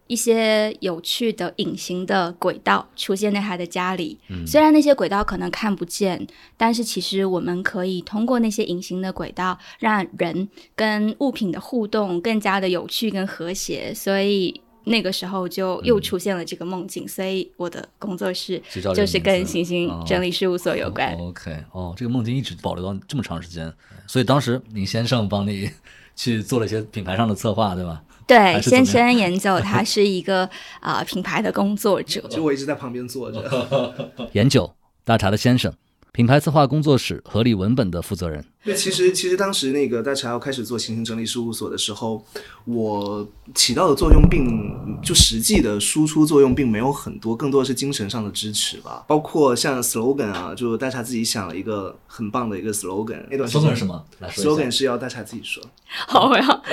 [0.08, 4.18] 一些有趣的隐形的轨道出现在他的家里。
[4.46, 13.94] 虽然那些轨道可能看不见，但是其实我们可以通过那些隐形的轨道，让人跟物品的互动更加的有趣跟和谐。
[13.94, 18.62] 所以那个时候就又出现了这个梦境，所以我的工作室
[18.96, 21.14] 就是跟行星哦整理事务所有关。
[21.16, 23.72] OK，哦，这个梦境一直保留到这么长时间，
[24.08, 25.70] 所以当时你先生帮你
[26.16, 28.02] 去做了一些品牌上的策划，对吧？
[28.28, 30.44] 对，先生研究他 是一个
[30.82, 32.22] 啊、呃品牌的工作者。
[32.28, 33.42] 其实我一直在旁边坐着。
[34.34, 34.70] 研究
[35.06, 35.74] 大茶的先生，
[36.18, 38.44] 品牌策划工作室合理文本的负责人。
[38.64, 42.26] 对，其实其实当时那个大茶要开始做行星整理事务所的时候，
[42.66, 49.06] 我起到的作用并就实际的输出作用并没有很多，更多的是精神上的支持吧。
[49.08, 55.64] 包括像 slogan 啊，就大茶自己想了一个很棒的一个 slogan，那段 slogan 是什么？slogan 是要大茶自己说。
[56.08, 56.64] 好，我要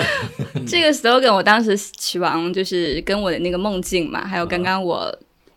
[0.67, 5.15] 这个 slogan，我当时起完就是跟我的那个梦境嘛，还有刚刚我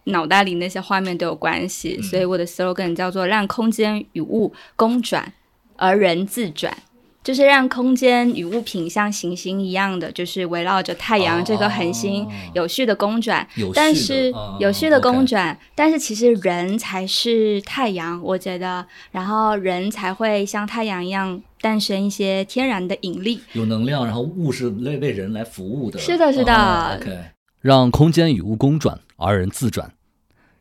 [0.07, 5.33] 脑袋里那些画面都有关系，所以我的 slogan 叫做“让空间与物公转，
[5.75, 6.75] 而人自转”。
[7.23, 23.41] 就是让空间与物品像行星一样的，就是围绕着太阳这颗恒星哦有序的公转，但是嗯有序的公转，但是其实人才是太阳，我觉得，然后人才会像太阳一样诞生一些天然的引力。
[23.51, 25.99] 有能量，然后物是为为人来服务的。
[25.99, 27.13] 是的是的哦 OK，
[27.59, 29.91] 让空间与物公转，而人自转。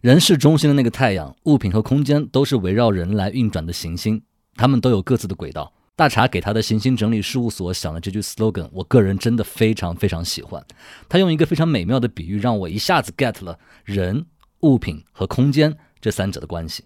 [0.07, 4.23] 人是中心的那个太阳，物品和空间都是围绕人来运转的行星，
[4.55, 5.73] 它们都有各自的轨道。
[5.97, 10.65] 大茶给他的行星整理事务所想的这句 slogan，我个人真的非常非常喜欢。
[11.09, 14.25] 他用一个非常美妙的比喻，让我一下子 get 了人、
[14.61, 16.85] 物品和空间这三者的关系。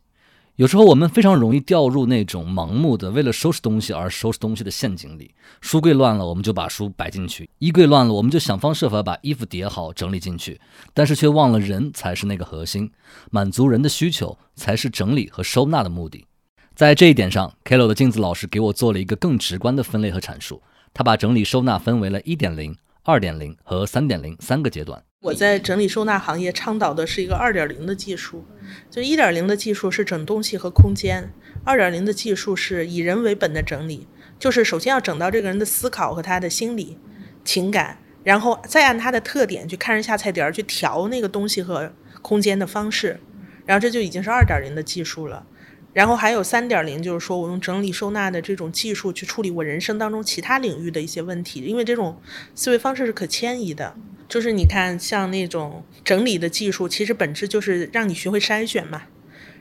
[0.60, 5.34] 有时候我们非常容易掉入那种盲目的为了收拾东西而收拾东西的陷阱里。
[5.62, 10.60] 书柜乱了，我们就把书摆进去；衣柜乱了，我们就想方设法把衣服叠好整理进去。
[10.92, 12.92] 但是却忘了人才是那个核心，
[13.30, 16.26] 满足人的需求才是整理和收纳的目的。
[16.74, 20.62] 在这一点上，Kelo 的镜子老师给我做了一个更直观的分类和阐述。
[20.92, 25.02] 他把整理收纳分为了1.0、2.0和3.0三个阶段。
[25.22, 28.46] 我在整理收纳行业倡导的是一个二点零的技术，
[28.90, 31.30] 就一点零的技术是整东西和空间，
[31.62, 36.96] 二点零的技术是以人为本的整理，就是首先要整到这个人的思考和他的心理、
[37.44, 43.20] 情感，然后再按他的特点去看人下菜碟儿去调那个东西和空间的方式，
[43.66, 45.46] 然后这就已经是二点零的技术了。
[45.92, 52.20] 然后还有三点零，就是说我用整理收纳的这种技术去处理我人生当中其他领域的一些问题，因为这种
[52.54, 53.94] 思维方式是可迁移的。
[54.28, 59.02] 就是你看，像那种整理的技术，其实本质就是让你学会筛选嘛。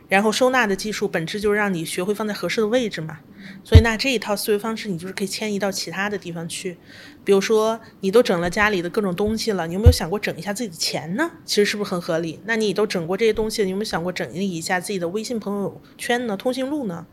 [0.08, 3.20] 然后收纳的技术本质就是让你学会放在合适的位置嘛，
[3.64, 6.78] 所以那这一套思维方式你就是可以迁移到其他的地方去，
[7.24, 11.30] 比如说你都整了家里的各种东西了，你有没有想过整一下自己的钱呢？
[11.46, 12.40] 其实是不是很合理？
[12.46, 17.06] 那你都整过这些东西，你有没有想过整理一下自己的微信朋友圈呢、通讯录呢？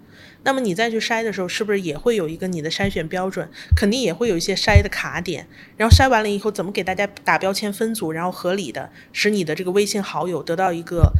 [0.45, 3.49] 那么你再去筛的时候，是不是也会有一个你的筛选标准？
[3.77, 11.12] 肯定也会有一些筛的卡点，然后筛完了以后怎么给大家打标签分组，然后合理的使你的这个微信好友得到一个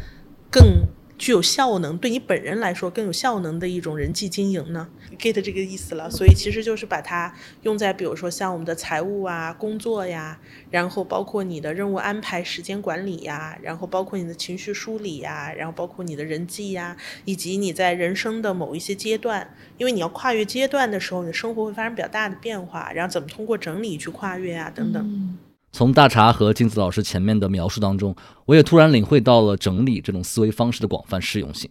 [0.51, 0.87] 更。
[1.18, 4.87] 具有效能，对你本人来说更有效能的一种人际经营呢
[5.18, 10.38] ？get 这个意思了，所以其实就是把它用在，比如说像我们的财务啊、工作呀，
[10.70, 25.38] 然后包括你的任务安排、时间管理呀，然后包括你的情绪梳理呀，然后包括你的人际呀，以及你在人生的某一些阶段，因为你要跨越阶段的时候，你的生活会发生比较大的变化，然后怎么通过整理去跨越啊，等等。
[25.76, 31.68] 从大茶和金子老师前面的描述当中，我也突然领会到了整理这种思维方式的广泛适用性。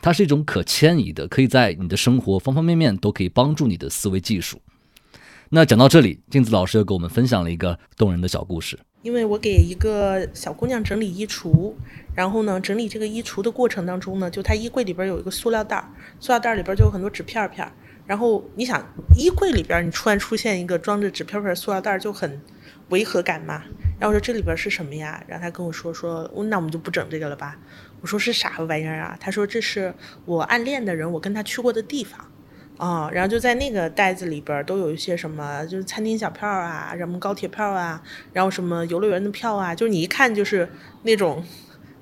[0.00, 4.60] 它是一种可迁移的，可以在你的生活方方面面都可以帮助你的思维技术。
[5.48, 8.78] 那讲到这里，镜子老师又给我们分享了一个动人的小故事。
[9.02, 11.74] 因为我给一个小姑娘整理衣橱，
[12.14, 15.84] 然后呢，整理这个衣橱的过程当中呢，就她衣柜里边有一个塑料袋，
[16.20, 17.68] 塑料袋里边就有很多纸片片。
[18.06, 18.80] 然后你想，
[19.18, 22.40] 衣柜里边你突然出现一个装着纸片片塑料袋，就很。
[22.88, 23.62] 违和感嘛，
[23.98, 25.22] 然后我说这里边是什么呀？
[25.26, 27.58] 然后他跟我说说，那我们就不整这个了吧。
[28.00, 29.16] 我说是啥玩意儿啊？
[29.20, 29.92] 他说这是
[30.24, 32.30] 我暗恋的人，我跟他去过的地方，
[32.76, 40.68] 啊，然后就在那个袋子里边都有一些什么，就是餐厅小票啊，什么高铁票啊，然后什么游乐园的票啊，就是你一看就是
[41.02, 41.44] 那种。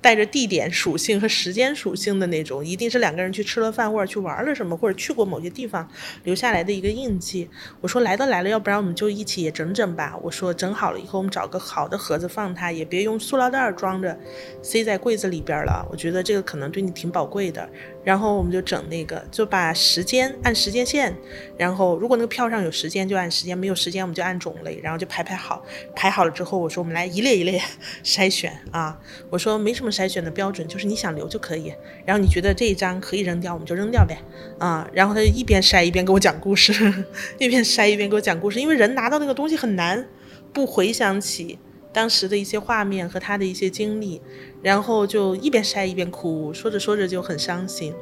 [0.01, 5.89] 带着地点属性和时间属性的那种，一定是两个人去吃了饭或者去玩了什么，或者去过某些地方
[6.25, 7.49] 留下来的一个印记。
[7.81, 10.17] 我说来都来了，要不然我们就一起也整整吧。
[10.23, 14.17] 我说整好了以后，我们找个好的盒子放它，也别用塑料袋装着，
[14.63, 15.87] 塞在柜子里边了。
[15.91, 17.69] 我觉得这个可能对你挺宝贵的。
[18.07, 21.13] 然后我们就整那个，就把时间按时间线，
[21.59, 25.65] 然后如果那个票上有时间就按时间，没有时间我们就按种类，然后就排排好。
[25.97, 27.61] 排好了之后，我说我们来一列一列
[28.05, 28.97] 筛选啊。
[29.29, 31.75] 我说没什么筛选的标准，就是你想留就可以。
[32.05, 34.17] 然后你觉得这一张可以扔掉，我们就扔掉呗
[34.61, 34.89] 啊。
[34.93, 36.73] 然后他就一边筛一边给我讲故事，
[37.41, 40.07] 一边筛一边给我讲故事，因为人拿到那个东西很难
[40.53, 41.59] 不回想起。
[41.97, 44.21] 当时的一些画面和他的一些经历，
[44.61, 47.95] 然后就一边晒一边哭，说着说着就很伤心。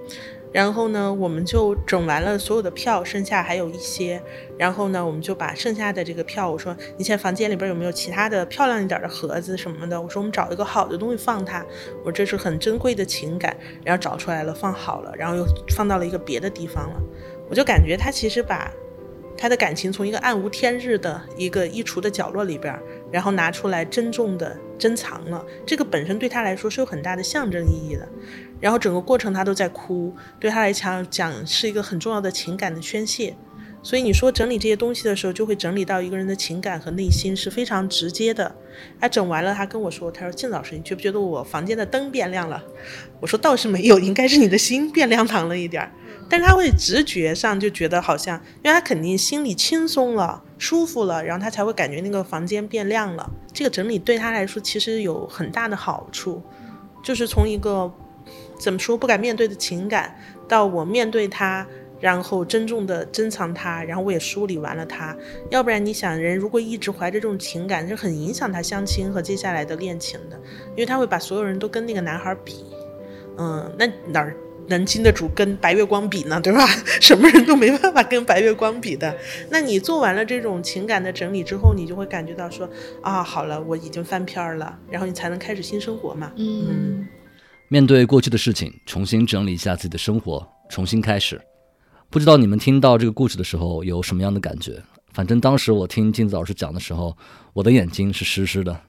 [0.51, 4.21] 然后呢，我们就整完了所有的票，剩下还有一些。
[4.59, 10.01] 然后呢，我们就把剩下的这个票，我说你现在房间里边有没有其他的漂亮一点的盒子什么的？
[10.01, 11.65] 我说我们找一个好的东西放它。
[12.01, 17.01] 我说这是很珍贵的情感，然后找出来了，放好了，然后又放到了一个别的地方了。
[17.49, 18.73] 我就感觉他其实把
[19.37, 22.79] 他的感情从一个暗无天日的一个衣橱的角落里边。
[23.13, 28.09] 然后拿出来珍重的珍藏了，这个本身对他来说是有很大的象征意义的。
[28.61, 33.37] 然后整个过程他都在哭，对他来讲讲是一个很重要的情感的宣泄。
[33.85, 38.53] 所以你说整理这些东西的时候，就会整理到一个人的情感和内心是非常直接的。
[38.99, 42.65] 他整完了，他跟我说：“他说靳老师，你觉不觉得我房间的灯变亮了？”
[43.21, 45.93] 我说：“倒是没有，应该是你的心变亮堂了一点儿。”
[46.29, 53.31] 但是他会直觉上就觉得好像，因为他肯定心里轻松了、舒服了，然后他才会感觉那个房间变亮了。
[53.53, 56.43] 这个整理对他来说其实有很大的好处，
[57.03, 57.93] 就是从一个
[58.59, 60.17] 怎么说不敢面对的情感，
[60.49, 61.67] 到我面对他，
[62.01, 65.17] 然后珍重的珍藏它，然后我也梳理完了它。
[65.51, 70.37] 要不然你想，人如果一直怀着这种情感，是很影响他相亲和接下来的恋情的，
[70.71, 72.65] 因为他会把所有人都跟那个男孩比，
[73.39, 74.37] 嗯，那哪儿？
[74.69, 76.67] 能经得住跟白月光比呢，对吧？
[77.01, 79.17] 什么人都没办法跟白月光比的。
[79.51, 82.69] 那你做完了这种情感的整理之后，你就会感觉到说
[83.03, 86.33] 啊，好了，我已经翻篇了，然后你才能开始新生活嘛。
[86.37, 87.07] 嗯，
[87.69, 91.41] 面对过去的事情，重新整理一下自己的生活，重新开始。
[92.11, 94.83] 不知道你们听到这个故事的时候有什么样的感觉？
[95.13, 97.17] 反正当时我听镜子老师讲的时候，
[97.53, 98.81] 我的眼睛是湿湿的。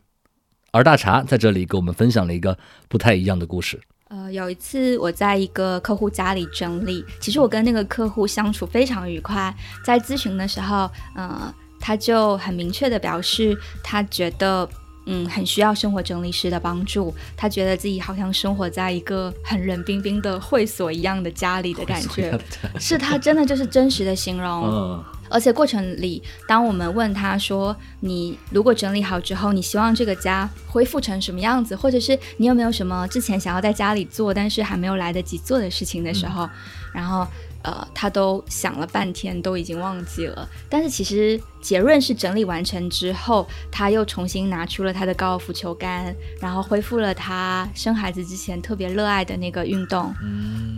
[0.72, 2.58] 而大茶在这里给我们分享了一个
[2.90, 3.80] 不太一样的故事。
[4.10, 9.54] 呃，有一次我在一个客户家里整理，其实我跟那个客户相处非常愉快。
[9.84, 14.70] 在咨询的时候，呃，他就很明确的表示，他觉得，
[15.08, 17.12] 嗯，很需要生活整理师的帮助。
[17.36, 22.40] 他觉得自己好像生活在一个很冷冰冰的会所一样的家里的感觉，
[22.80, 25.04] 是他真的就是真实的形容。
[25.30, 31.76] 而且过程里，当我们问他说：“你如果整理好之后，你希望这个家恢复成什么样子？
[31.76, 36.50] 或者是你有没有什么之前想要在家里做，但是还没有来得及做的事情的时候，
[36.94, 37.28] 然后。”
[37.66, 40.48] 呃，他都想了半天，都已经忘记了。
[40.70, 50.14] 但是其实结论是整理完成之后，他又重新拿出了他的高尔夫球杆，然后恢复了他生孩子之前特别热爱的那个运动，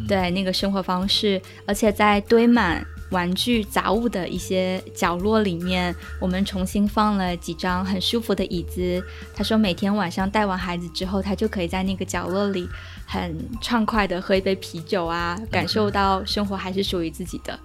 [0.07, 1.41] 对那个生活方式。
[1.65, 2.81] 而且在堆满
[3.11, 9.03] 玩具杂物的一些角落里面，我们重新放了几张很舒服的椅子。
[9.35, 12.67] 他说每天晚上带完孩子之后，他就可以在那个角落里。
[13.09, 17.57] 很畅快的喝一杯啤酒啊，感受到生活还是属于自己的。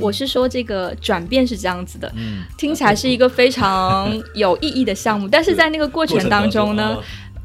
[0.00, 2.10] 我是说这个转变是这样子的，
[2.56, 6.96] 听起来是一个非常有意义的项目，但是在那个过程当中呢。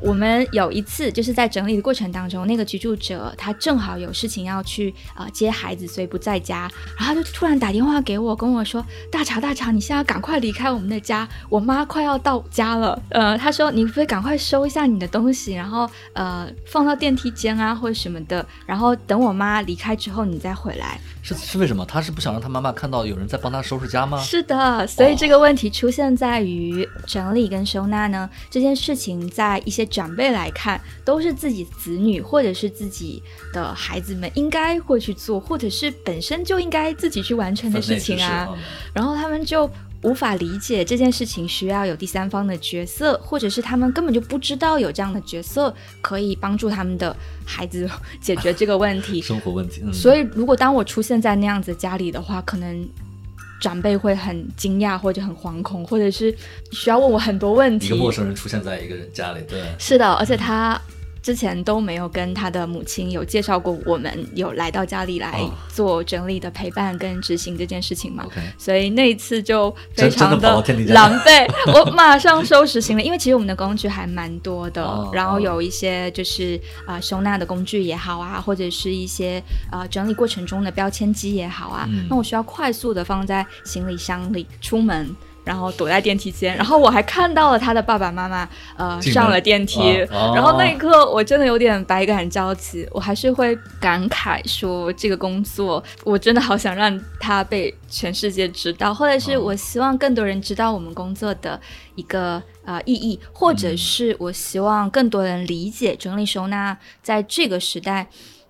[0.01, 12.99] 我们有一次就是在整理的过程当中，那个居住者他正好有事情要去啊接孩子，所以不在家，然后他就突然打电话给我，跟我说：“大乔，大乔，你现在赶快离开我们的家，我妈快要到家了。
[13.09, 21.85] ”呃，他说：“你可以赶快收一下你的东西，然后呃放到电梯间啊或者什么的，然后等我妈离开之后你再回来。”是是为什么？
[21.85, 24.19] 他是不想让他妈妈看到有人在帮他收拾家吗？
[24.19, 33.21] 是的，所以这个问题出现在于整理跟收纳呢这件事情，在一些长辈来看，都是自己子女或者是自己
[33.53, 38.49] 的孩子们应该会去做，或者是本身就应该自己去完成的事情啊，
[38.93, 39.69] 然后他们就。
[40.03, 47.89] 无法理解这件事情需要有第三方的角色，或者是他们根本就不知道有这样的角色可以帮助他们的孩子
[48.19, 49.81] 解决这个问题， 生活问题。
[49.93, 52.89] 所以，如果当我出现在那样子家里的话，可能
[53.61, 56.35] 长辈会很惊讶，或者很惶恐，或者是
[56.71, 57.87] 需要问我很多问题。
[57.87, 60.79] 一个陌生人出现在一个人家里，对，是的，而且他。
[61.21, 68.25] 之前都没有跟他的母亲有介绍过，我们有来到家里来做整理的陪伴跟执行这件事情嘛？
[68.57, 85.15] 所以那一次就非常的狼狈， 我马上收拾行李，因为其实我们的工具还蛮多的，然后有一些就是啊收纳的工具也好啊，或者是一些啊整理过程中的标签机也好啊，那我需要快速的放在行李箱里出门。
[85.43, 89.79] 然后躲在电梯间，然后我还看到了他的爸爸妈妈，呃，上了电梯。
[90.35, 92.87] 然后那一刻，我真的有点百感交集。
[92.91, 101.59] 我还是会感慨说，这个工作，我真的好想让他被全世界知道，或者是我希望更多人知道我们工作的
[101.95, 108.07] 一个呃意义，或者是我希望更多人理解整理收纳在这个时代，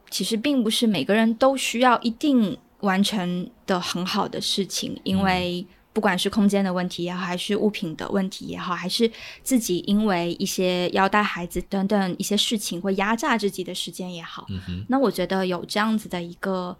[0.09, 5.65] 其实并不是每个人都需要一定完成的很好的事情，因为。
[5.93, 9.11] 不管是空间的问题也好，还是物品的问题也好，还是
[9.43, 14.47] 自己因为一些要带孩子等等一些事情会压榨自己的时间也好，
[14.87, 16.77] 那我觉得有这样子的一个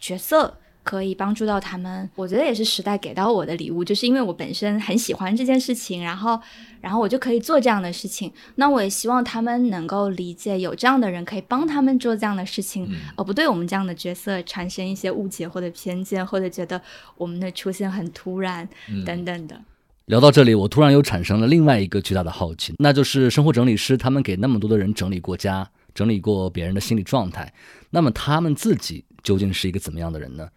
[0.00, 0.58] 角色。
[0.86, 6.40] 可以帮助到他们，我觉得也是时代给到我的礼物，就是因为我本身很喜欢这件事情，然后，
[6.80, 8.32] 然后我就可以做这样的事情。
[8.54, 16.80] 那我也希望他们能够理解，有这样的人可以帮他们做这样的事情，而不对我们这样的角色产生一些误解或者偏见，或者觉得
[17.16, 18.68] 我们的出现很突然
[19.04, 19.60] 等等的。
[20.04, 27.52] 聊到这里，我突然又产生了另外一个巨大的好奇，那就是生活整理师他们给那么多的人整理过家，整理过别人的心理状态，
[27.90, 30.48] 那么他们自己究竟是一个怎么样的人呢？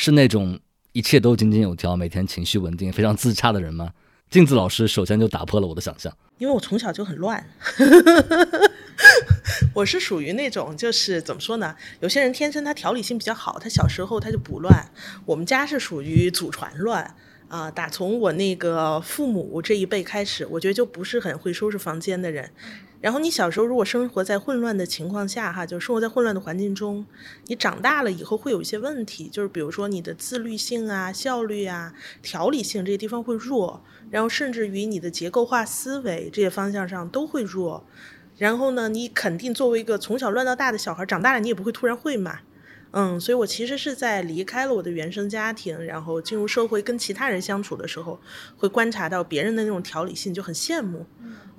[0.00, 0.56] 是那种
[0.92, 3.90] 一切都井井有条、每天情绪稳定、非常自洽的人吗？
[4.30, 7.44] 镜子老师首先就打破了我的想象，因为我从小就很乱，
[9.74, 11.74] 我是属于那种就是怎么说呢？
[11.98, 14.88] 有些人天生他条理性比较好，他小时候他就不乱。
[15.26, 17.16] 我们家是属于祖传乱
[17.48, 22.48] 啊，打从我那个父母这一辈开始，我觉得就不是很会收拾房间的人。
[23.00, 27.06] 然后你小时候如果生活在混乱的情况下，哈，就是生活在混乱的环境中，
[27.46, 37.86] 你长大了以后会有一些问题，就是比如说你的自律性啊、效率啊、条理性这些地方会弱，然后甚至于你的结构化思维这些方向上都会弱。
[38.36, 42.40] 然后呢，你肯定作为一个从小乱到大的小孩，长大了你也不会突然会嘛。
[43.00, 48.20] 嗯，所以我其实是在离开了我的原生家庭，然后进入社会跟其他人相处的时候，
[48.56, 51.06] 会观察到别人的那种条理性，就很羡慕。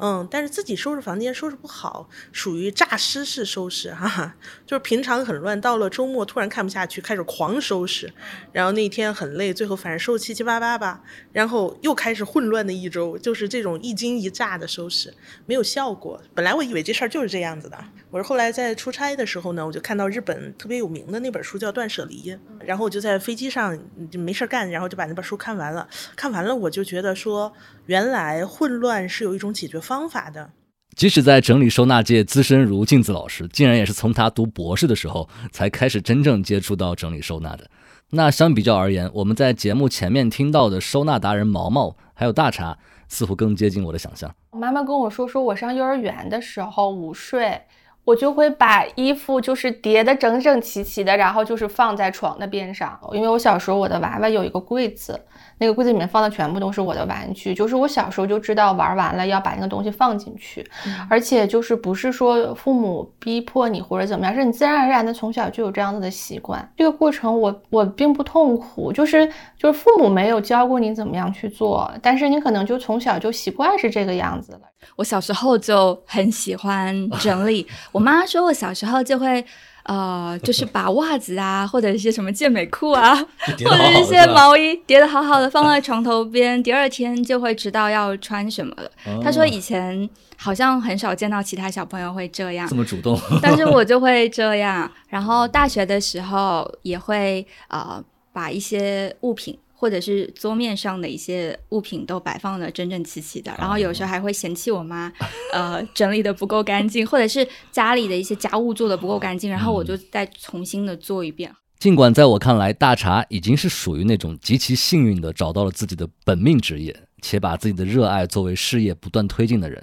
[0.01, 4.35] 嗯，但是自己收拾房间收拾不好，属于诈尸式收拾哈，
[4.65, 8.11] 就是平常很乱，到了周末突然看不下去，开始狂收拾，
[8.53, 11.01] 然后那天很累，最后反正收七七八八吧，
[11.33, 15.13] 然后又开始混乱的一周，就是这种一惊一乍的收拾，
[15.45, 16.21] 没有效果。
[16.33, 17.77] 本来我以为这事儿就是这样子的，
[18.09, 23.77] 我是后来在出差的时候呢，我就看到日本特别有名的那本书叫《断舍离》，然后我就在飞机上
[24.11, 27.51] 就没事干，然后就把那本书看完了，看完了我就觉得说，
[27.88, 29.80] 原来混乱是有一种解决。
[29.80, 30.51] 方法的，
[30.95, 37.69] 即使在整理收纳界资深如镜子老师，竟然也是从他读博士的时候才开始真正接触到整理收纳的。
[38.11, 42.77] 那相比较而言，我们在节目前面听到的收纳达人毛毛还有大茶，
[43.07, 44.36] 似乎更接近我的想象。
[44.51, 47.61] 我妈妈跟我说，说我上幼儿园的时候午睡。
[48.10, 52.99] 我就会把衣服就是叠的整整齐齐的，然后就是放在床的边上。
[53.14, 55.20] 因为我小时候我的娃娃有一个柜子，
[55.60, 57.53] 那个柜子里面放的全部都是我的玩具。
[57.53, 60.66] 就是我小时候就知道玩完了要把那个东西放进去，
[61.07, 66.68] 而且就是不是说父母逼迫你或者怎么样，是你自然而然的从小就有这样子的习惯。
[66.76, 74.62] 这个过程我我并不痛苦，就是就是父母没有教过你怎么样去做，但是你可能就从小就习惯是这个样子了。
[74.95, 77.68] 我小时候就很喜欢整理。
[77.91, 79.45] 我妈说我小时候就会，
[79.89, 83.15] 呃，就是把袜子啊，或者一些什么健美裤啊，
[83.65, 88.91] 或者一些毛衣叠的好好的放在床头边，第二天就会知道要穿什么了。
[89.23, 94.91] 他说以前好像很少见到其他小朋友会这样，这么主动，但是我就会这样。
[95.07, 97.99] 然后大学的时候也会呃
[98.31, 99.57] 把一些物品。
[99.80, 105.09] 或者是桌面上的一些物品都摆放的整整齐齐的，然后有时候还会嫌弃我妈，
[105.53, 111.49] 呃，整理的不够干净，或者是家里的一些家务做的不够干净，然后我就再重新的做一遍。
[111.80, 119.82] 尽管在我看来，大茶已经是属于那种极其幸运的找到了自己的本命职业，且把自己的热爱作为事业不断推进的人，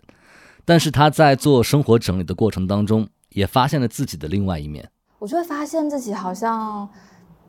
[0.67, 4.91] 但是他在做生活整理的过程当中，也发现了自己的另外一面。
[5.19, 6.87] 我就会发现自己好像。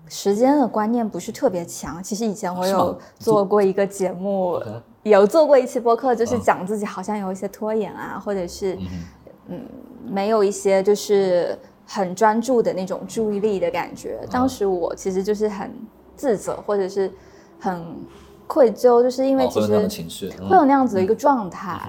[0.09, 2.01] 时间的观念不是特别强。
[2.03, 4.61] 其实以前我有做过一个节目，
[5.03, 8.77] 有做过一期播客，就是讲自己好像有一些拖延啊，或者是
[9.47, 9.65] 嗯，
[10.05, 14.19] 没有一些就是很专注的那种注意力的感觉。
[14.29, 15.71] 当时我其实就是很
[16.15, 17.11] 自责，或者是
[17.59, 17.95] 很
[18.47, 19.77] 愧疚，就是因为其实
[20.47, 21.79] 会有那样子的一个状态。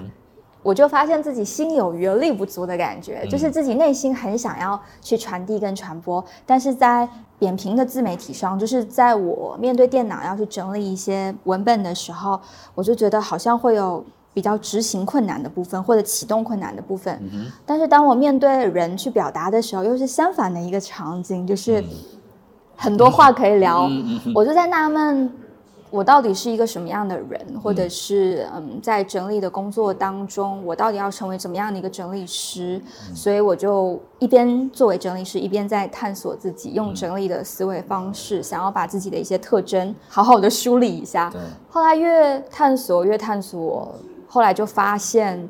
[0.61, 7.07] 我就发现自己心有余而力不足的感觉，就是自己内心很想要去传递跟传播，但是在
[7.39, 12.39] 扁平的自媒体上，就是在我面对电脑要去整理一些文本的时候，
[12.75, 17.19] 我就觉得好像会有比较执行困难的部分或者启动困难的部分。
[17.65, 21.83] 但是当我面对人去表达的时候，又是相反的一个场景，就是
[22.75, 23.89] 很多话可以聊。
[24.35, 25.31] 我就在纳闷。
[25.91, 32.81] 我到底是一个什么样的人，或者是嗯，在整理的工作当中，我到底要成为怎么样的一个整理师？
[33.15, 41.33] 所以我就一边作为整理师，一边在探索自己，用整理的思维方式，想要把自己的一些特征好好的梳理一下。
[41.69, 43.95] 后来越探索越探索，
[44.27, 45.49] 后来就发现，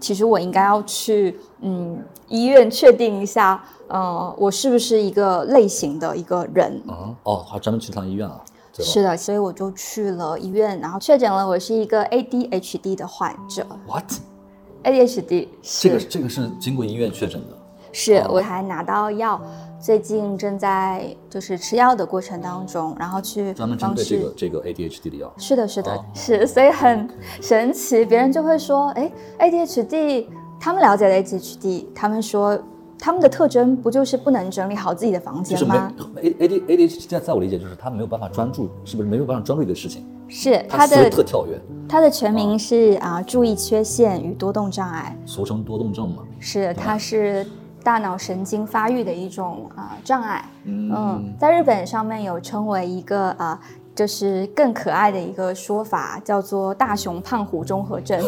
[0.00, 6.80] 其实我应该要去嗯医院确定一下，呃，我是不是一个类型的一个人？
[6.86, 8.40] 哦哦，还专门去趟医院啊？
[8.82, 13.64] 是的，所以我就去了医院，然后确诊了我是一个 ADHD 的患者。
[13.86, 15.48] What？ADHD？
[15.62, 17.56] 这个这个是经过医院确诊的。
[17.92, 19.40] 是，我还拿到药，
[19.80, 25.32] 最近正在就是吃药的过程当中，然后去专门针对这个这个 ADHD 的药。
[25.38, 27.08] 是的，是的，是，所以很
[27.40, 30.26] 神奇，别人就会说，哎，ADHD，
[30.58, 32.58] 他们了解的 ADHD，他们说。
[32.98, 35.92] 他们的特征不就是不能整理好自己的房间吗
[36.22, 40.04] ？A A D A D 在在我理解就是他没有办法专注，是不是没有办法专注一个事情？
[40.28, 41.60] 是他的特跳跃。
[41.86, 46.22] 他的全名是啊，注意缺陷与多动障碍，俗称多动症嘛？
[46.40, 47.46] 是，它是
[47.82, 50.48] 大脑神经发育的一种啊障碍。
[50.64, 53.60] 嗯，在日本上面有称为一个啊，
[53.94, 58.18] 就是更可爱的一个说法，叫做大熊胖虎综合症。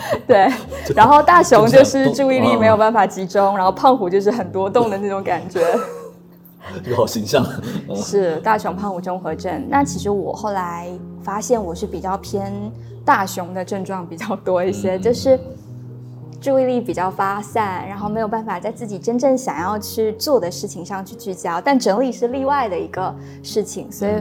[0.26, 0.50] 对，
[0.94, 5.60] 然后大熊就是注意力没有办法集中，然后胖虎就是很多动的那种感觉，
[6.84, 7.44] 有好形象。
[7.94, 9.66] 是大熊胖虎综合症。
[9.68, 10.88] 那其实我后来
[11.22, 12.52] 发现我是比较偏
[13.04, 15.38] 大熊的症状比较多一些，就是
[16.40, 21.60] 注意力比较发散，然后没有办法在自己真正想要去做的事情上去聚焦。
[21.60, 24.12] 但整理是例外的一个事情，所以。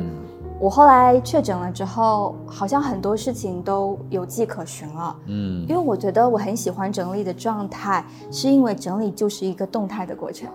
[0.59, 5.15] 我后来确诊了之后，好像很多事情都有迹可循了。
[5.27, 10.49] 嗯，因为我觉得我很喜欢整理的状态，是因为整理就是一个动态的过程。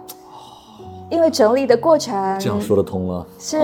[1.08, 3.24] 因为整理的过程，这样说得通了。
[3.38, 3.60] 是，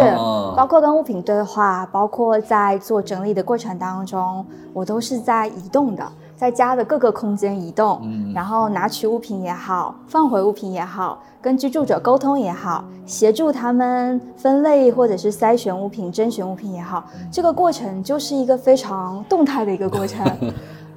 [0.54, 6.06] 包括跟物品对话，包括在做整理的过程当中，我都是在移动的。
[6.38, 8.00] 在家的各个空间移动，
[8.32, 20.24] 然后拿取物品也好，放回物品也好，跟居住者沟通也好，协助他们分类或者是筛选物品、甄选物品也好，这个过程就是一个非常动态的一个过程。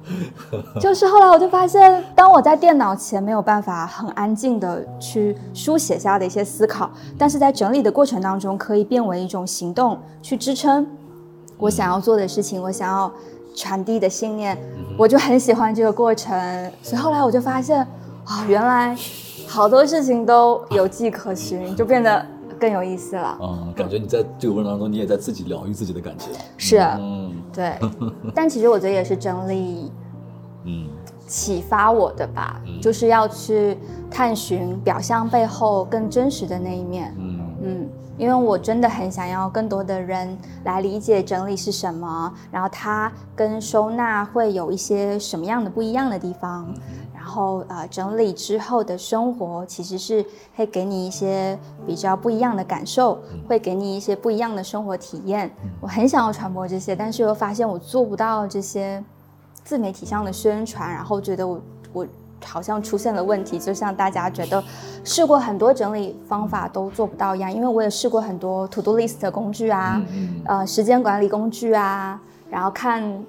[0.80, 6.88] 就是后来我就发现，当我在电脑前没有办法很安静的去书写下的一些思考，
[7.18, 10.86] 但是在整理的过程当中，可以变为一种行动去支撑
[11.58, 13.10] 我想要做的事情，我想要。
[13.54, 14.56] 传递的信念，
[14.96, 16.32] 我就很喜欢这个过程。
[16.82, 17.80] 所以后来我就发现，
[18.24, 18.96] 啊，原来
[19.46, 22.24] 好多事情都有迹可循，就变得
[22.58, 23.38] 更有意思了。
[23.40, 26.26] 嗯，感觉你在这个过程当中，你也在自己疗愈自己的感觉。
[26.56, 27.74] 是，嗯对。
[28.34, 29.92] 但其实我觉得也是整理
[30.64, 30.86] 嗯
[31.26, 33.76] 启发我的吧，就是要去
[34.10, 37.14] 探寻表象背后更真实的那一面。
[37.18, 37.88] 嗯嗯，
[38.22, 46.72] 因为我真的很想要更多的人来理解整理是什么，然后它跟收纳会有一些什么样的不一样的地方，
[47.12, 55.50] 然后呃，整理之后的生活其实是会给你一些比较不一样的感受，会给你一些不一样的生活体验。
[55.80, 59.02] 我很想要传播这些，但是又发现我做不到这些
[59.64, 61.60] 自媒体上的宣传，然后觉得我
[61.92, 62.06] 我。
[62.44, 64.62] 好像出现了问题，就像大家觉得
[65.04, 70.02] 试过很多整理方法都做不到一样，因为我也试过很多 To Do List 工具啊，
[70.46, 72.20] 呃，时间管理工具啊，
[72.50, 73.22] 然后看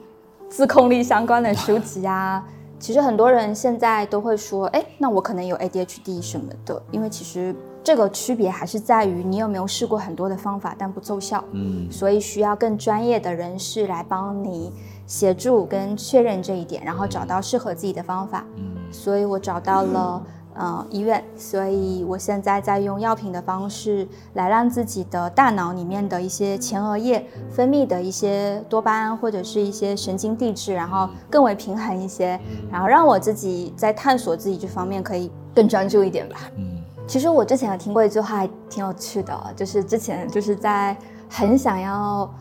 [0.50, 2.44] 自控力相关的书籍啊。
[2.80, 11.90] 其实很多人现在都会说，哎，那我可能有 ADHD 什么的，因为其实这个区别还是在于你有没有试过很多的方法，但不奏效，嗯。
[11.90, 14.74] 所以需要更专业的人士来帮你
[15.08, 18.44] 协助跟确认这一点，然后找到适合自己的方法。
[18.58, 20.24] 嗯所以我找到了
[20.54, 32.40] 呃医院，所以我现在在用药品的方式来让自己的大脑里面的一些前额叶分泌的一些多巴胺或者是一些神经递质，然后更为平衡一些，
[32.72, 36.36] 然后让我自己在探索自己这方面可以更专注一点吧。
[36.56, 40.96] 嗯其实我之前有听过一句话，还挺有趣的哦，就是之前就是在
[41.28, 42.32] 很想要。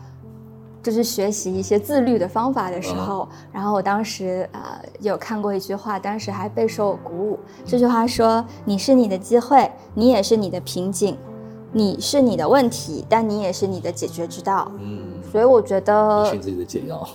[0.83, 4.59] 就是学习一些自律的方法的时候，然后我当时呃
[4.99, 7.39] 有看过一句话，当时还备受鼓舞。
[7.65, 11.17] 这句话说：“你是你的机会，你也是你的瓶颈，
[11.71, 14.99] 你是你的问题，但你也是你的解决之道。”嗯，
[15.31, 17.07] 所以我觉得是自己的解药。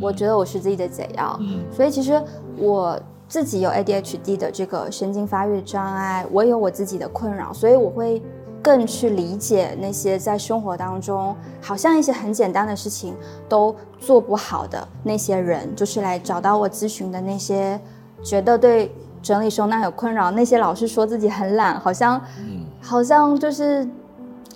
[0.00, 1.36] 我觉得我是自己的解药。
[1.40, 2.22] 嗯所以其实
[2.56, 2.96] 我
[3.26, 8.22] 自己有 ADHD 的这个神经发育障碍，我有我自己的困扰，所以我会
[8.66, 13.14] 更去理解那些在生活当中好像一些很简单的事情
[13.48, 17.80] 都做不好的那些人，就是来找到我咨询的那些
[18.24, 18.92] 觉得对
[19.22, 23.88] 整理收纳有困扰，那些老是说自己很懒，好像嗯好像就是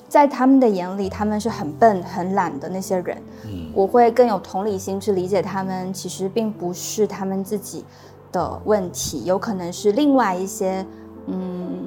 [0.09, 3.17] 在他们的眼里，他们是很笨、很懒的那些人。
[3.45, 7.85] 嗯我会更有同理心去理解他们，其实并不是他们自己
[8.33, 10.85] 的问题，有可能是另外一些，
[11.27, 11.87] 嗯，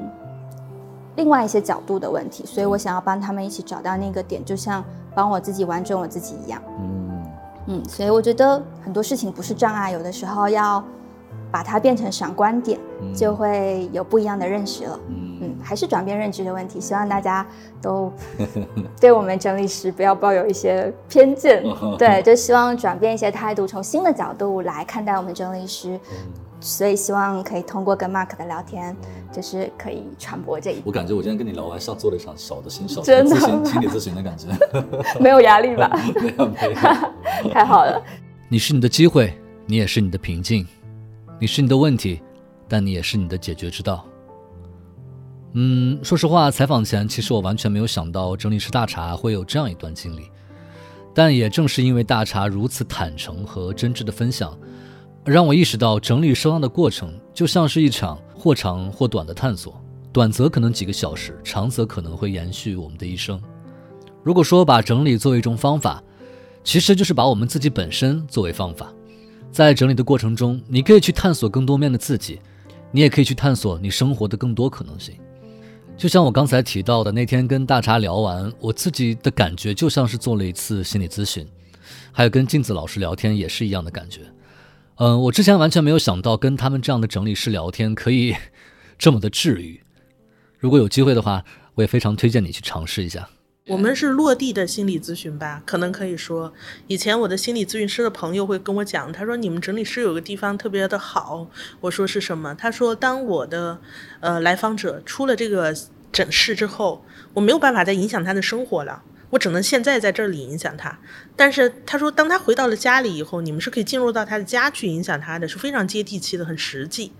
[1.16, 2.46] 另外一些角度的问题。
[2.46, 4.84] 所以我想要帮他们一起找到那个点，就像
[5.14, 6.62] 帮我自己完整我自己一样。
[6.80, 7.24] 嗯
[7.68, 10.84] 嗯，所以我觉得很多事情不是障碍，有的时候要
[11.52, 12.78] 把它变成闪光点，
[13.16, 15.00] 就会有不一样的认识了。
[15.08, 17.46] 嗯嗯，还是转变认知的问题，希望大家
[17.82, 18.12] 都
[19.00, 21.64] 对我们整理师不要抱有一些偏见，
[21.98, 26.00] 对，就希望转变一些态度，从新的角度来看待我们整理师。
[26.64, 28.96] 所以希望可以通过跟 Mark 的聊天，
[29.34, 34.48] 就是可以传播这一我感觉我今天跟你聊完，像做了一场小的心小的真的心理咨询的感觉。
[35.20, 35.92] 没有压力吧？
[36.16, 37.52] 没有没有。
[37.52, 38.02] 太好了，
[38.48, 40.66] 你是你的机会，你也是你的瓶颈；
[41.38, 42.22] 你是你的问题，
[42.70, 44.06] 但你也是你的解决之道。
[45.56, 50.30] 嗯，说实话，采访前其实我完全没有想到整理师大茶会有这样一段经历，
[51.14, 54.58] 但也正是因为大茶如此坦诚和真挚的分享，
[55.32, 63.42] 让我意识到整理收纳的过程就像是一场或长或短的探索，短则可能几个小时，长则可能会延续我们的一生。
[64.22, 66.04] 如果说把整理作为一种方法，
[66.64, 68.94] 其实就是把我们自己本身作为方法，
[69.50, 72.42] 在整理的过程中，你可以去探索更多面的自己，
[72.92, 75.16] 你也可以去探索你生活的更多可能性。
[75.96, 81.48] 就像我刚才提到的，那天跟大茶聊完，我自己的感觉就像是做了一次心理咨询，
[82.12, 84.22] 还有跟镜子老师聊天也是一样的感觉。
[84.98, 88.36] 嗯，我之前完全没有想到跟他们这样的整理师聊天可以
[88.98, 89.82] 这么的治愈。
[90.60, 91.44] 如果有机会的话，
[91.76, 93.28] 我也非常推荐你去尝试一下。
[93.68, 96.54] 我们是落地的心理咨询吧，可能可以说，
[96.88, 101.48] 以前我的心理咨询师的朋友会跟我讲，他说你们整理师有个地方特别的好，
[101.80, 102.54] 我说是什么？
[102.54, 103.80] 他说当我的
[104.20, 105.74] 呃来访者出了这个
[106.12, 109.02] 诊室之后，我没有办法再影响他的生活了。
[109.34, 111.00] 我只能现在在这里影响他，
[111.36, 117.12] 但是他说，当他回到了家里以后，你们是可以进入到他的家去影响他的，是非常接地气的，很实际。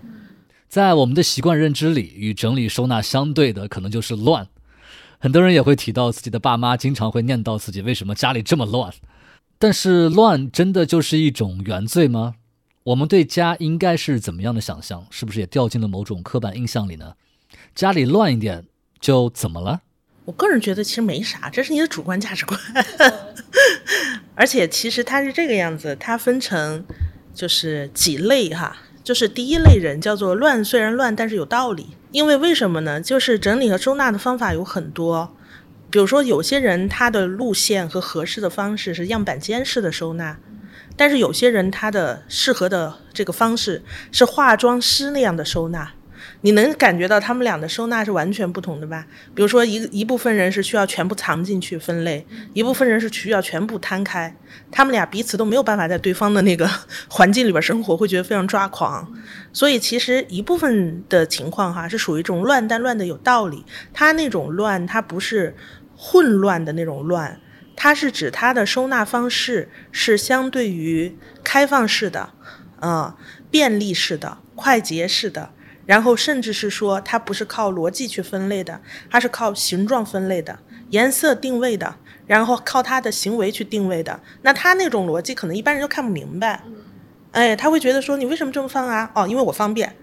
[0.68, 4.46] 在我们的习惯认知里，与整理收纳相对的可能就是乱。
[5.18, 8.92] 很多人也会提到自己的爸妈经常会念叨自己为什么家里这么乱，
[9.58, 12.36] 但是乱真的就是一种原罪吗？
[12.84, 15.04] 我们对家应该是怎么样的想象？
[15.10, 17.14] 是不是也掉进了某种刻板印象里呢？
[17.74, 18.66] 家里乱一点
[19.00, 19.80] 就怎么了？
[20.24, 22.58] 我个人觉得其实没啥，这是你的主观价值观。
[24.34, 26.84] 而且其实它是这个样子，它分成
[27.34, 31.88] 就是几类哈，就是第一类人叫做乱，虽然乱，但是有道理。
[32.10, 33.00] 因为为什么呢？
[33.00, 35.36] 就是整理和收纳的方法有很多，
[35.90, 40.38] 比如说有些人他的路线和合适的方式是样板间式的收纳，
[40.96, 45.92] 但是有些人他的适合的这个方式是化妆师那样的收纳。
[46.44, 49.06] 你能感觉到他们俩的收纳是完全不同的吧？
[49.34, 54.36] 比如说，一一部分人是需要全部藏进去分类，一部分人是需要全部摊开。
[54.70, 56.68] 他们俩彼此都没有办法在对方的那个
[57.08, 59.10] 环境里边生活，会觉得非常抓狂。
[59.54, 63.64] 所以，其实一部分的情况哈是属于一种乱，但乱的有道理。
[63.94, 65.56] 它那种乱，它不是
[65.96, 67.40] 混乱的那种乱，
[67.74, 72.34] 它是指它的收纳方式是相对于开放式的，
[72.82, 73.14] 嗯，
[73.50, 75.53] 便利式的、快捷式的。
[75.86, 78.80] 然后甚至是说，它不是靠逻辑去分类的，
[79.10, 80.58] 它是靠形状分类的、
[80.90, 84.20] 颜色定位的，然后靠它的行为去定位的。
[84.42, 86.62] 那它那种逻辑可能一般人都看不明白，
[87.32, 89.10] 哎，他会觉得说你为什么这么放啊？
[89.14, 89.96] 哦，因为我方便，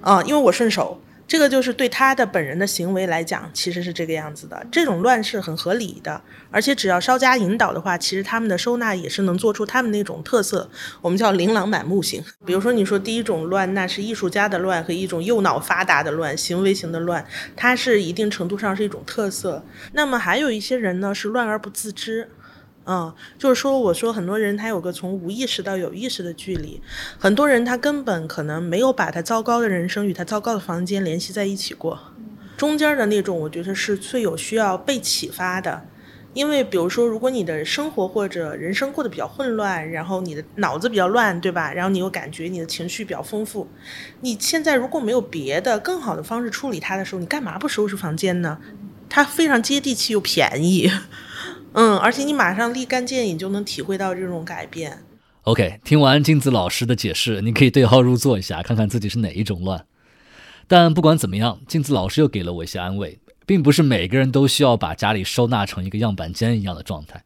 [0.00, 1.00] 啊，因为我顺手。
[1.26, 4.66] 这个就是对他的本人的行为来讲，其实是这个样子的。
[4.70, 6.20] 这种乱是很合理的，
[6.50, 10.68] 而且只要稍加引导的话，其实他们的收纳也是能做出他们那种特色，
[11.00, 12.22] 我们叫琳琅满目型。
[12.44, 17.24] 比如说，你说第一种乱，那是艺术家的乱和一种右脑发达的乱，行为型的乱，
[17.56, 19.64] 它是一定程度上是一种特色。
[19.92, 22.28] 那么还有一些人呢，是乱而不自知。
[22.86, 26.82] 嗯，就是说，我说很多人他有个从无意识到有意识的距离，
[27.18, 31.98] 很多人他根本可能没有把他糟糕的人生与他糟糕的房间联系在一起过，
[32.56, 35.86] 中间的那种，我觉得是最有需要被启发的，
[36.34, 41.72] 因为比如说，如果你的生活或者人生过得比较混乱，然后你的脑子比较乱，对吧？
[41.72, 43.66] 然后你又感觉你的情绪比较丰富，
[44.20, 48.58] 你现在如果没有别的更好的方式处理它的时候，你干嘛不收拾房间呢？
[49.08, 50.90] 它非常接地气又便宜。
[51.74, 55.04] 嗯，而且你马上立竿见影就能体会到这种改变。
[55.42, 59.84] OK，听完镜子老师的解释，你可以对号入座一下，看看自己是哪一种乱。
[60.68, 67.22] 但不管怎么样，镜子老师又给了我一些安慰，并不是每个人都需要把家里收纳成一个样板间一样的状态，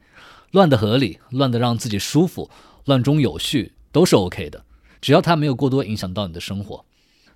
[0.52, 2.50] 乱的合理，乱的让自己舒服，
[2.86, 4.64] 乱中有序都是 OK 的，
[5.02, 6.84] 只要它没有过多影响到你的生活。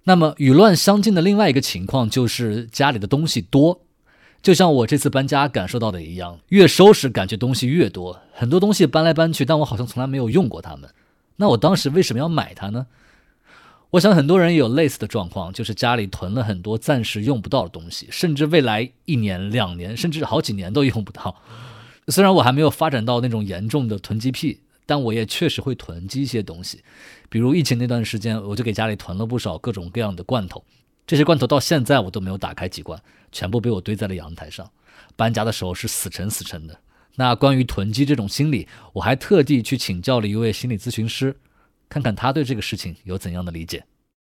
[0.05, 3.83] 那么与乱相近的另外一个情况就是家里的东西多。
[4.43, 10.91] 就像我这次搬家感受到的一样，越收拾感觉东西越多，很多东西搬来搬去，但我好像从来没有用过它们。
[11.37, 12.87] 那我当时为什么要买它呢？
[13.91, 21.37] 我想很多人也有类似的状况，就是家里囤了很多暂时用不到的东西，甚至未来一年、两年，甚至好几年都用不到。
[22.09, 26.83] 虽然我还没有发展到那种严重的囤积癖，但我也确实会囤积一些东西，
[27.29, 30.65] 比如疫情那段时间，我就给家里囤了不少各种各样的罐头。
[31.13, 32.99] 这些罐头到现在我都没有打开几罐，
[33.31, 34.71] 全部被我堆在了阳台上。
[35.15, 36.75] 搬家的时候是死沉死沉的。
[37.17, 41.37] 那关于囤积这种心理，我还特地去请教了一位心理咨询师，
[41.91, 43.85] 看看他对这个事情有怎样的理解。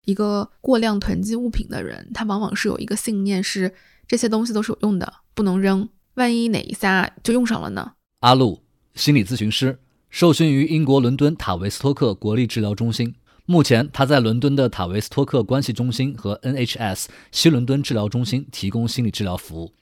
[0.05, 3.73] 一个过量囤积物品的人，他往往是有一个信念，是
[4.07, 5.89] 这些东西都是有用的，不能扔。
[6.17, 7.93] 万一哪一下就用上了呢？
[8.21, 8.63] 阿路，
[8.95, 9.79] 心理咨询师，
[10.11, 13.15] 受训于英国伦敦塔维斯托克国立治疗中心。
[13.49, 19.73] 目前，他在伦敦的塔维斯托克关系中心和 NHS 西伦敦治疗中心提供心理治疗服务，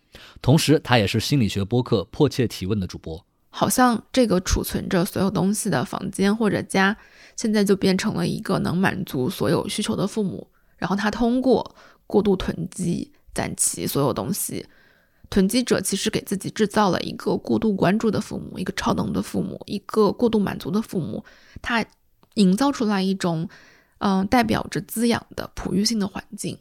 [0.42, 3.24] 同时他也是心理学播客《迫切提问》的主播。
[3.48, 6.94] 好像这个储存着所有东西的房间或者家，
[7.36, 10.46] 现在就变成了一个能满足所有需求的父母。
[10.76, 11.74] 然后他通过
[12.06, 14.66] 过度囤积攒齐所有东西，
[15.30, 21.24] 囤积者其实给自己制造了一个过度关注的父母，一个超能的父母，一个过度满足的父母。
[21.62, 21.82] 他。
[22.34, 23.48] 营造出来一种，
[23.98, 26.58] 嗯，代表着滋养的哺育性的环境。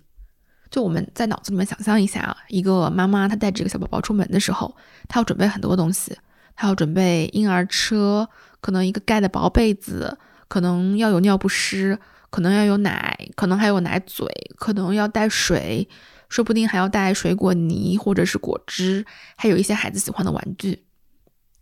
[0.71, 4.75] 就我们在脑子里面想象一下啊，一个妈妈她带着一个小宝宝出门的时候，
[5.07, 6.17] 她要准备很多东西，
[6.55, 8.27] 她要准备婴儿车，
[8.59, 10.17] 可能一个盖的薄被子，
[10.47, 11.99] 可能要有尿不湿，
[12.31, 15.87] 可能要有奶，可能还有奶嘴，可能要带水，
[16.27, 19.05] 说不定还要带水果泥或者是果汁，
[19.35, 20.83] 还有一些孩子喜欢的玩具，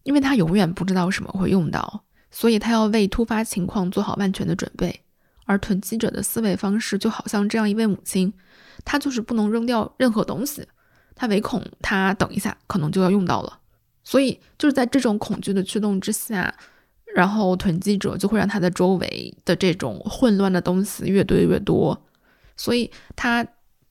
[0.03, 2.05] 因为她永远不知道什么会用到。
[2.31, 5.01] 所以他要为突发情况做好万全的准备，
[5.45, 8.33] 而囤积者的思维方式就好像这样一位母亲，
[8.85, 10.65] 她就是不能扔掉任何东西，
[11.13, 13.59] 她唯恐他等一下可能就要用到了。
[14.03, 16.55] 所以就是在这种恐惧的驱动之下，
[17.13, 22.01] 然后囤积者就会让他的周围的这种混乱的东西越堆越多。
[22.55, 23.45] 所以他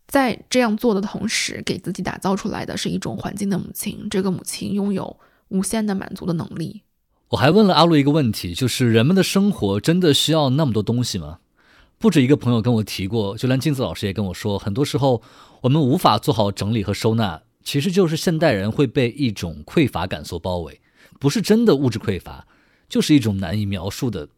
[0.08, 6.82] 在这样做的同时，给自己打造出来的是一种环境的母亲，这个母亲拥有无限的满足的能力。
[7.30, 11.38] 我还问了阿路一个问题，就是人们的生活真的需要那么多东西吗？
[11.96, 15.22] 不止一个朋友跟我提过，就连镜子老师也跟我说，很多时候
[15.60, 20.80] 我们无法做好整理和收纳，其实就是现代人会被一种匮乏感所包围，
[21.20, 22.48] 不是真的物质匮乏，
[22.88, 24.28] 就是一种难以描述的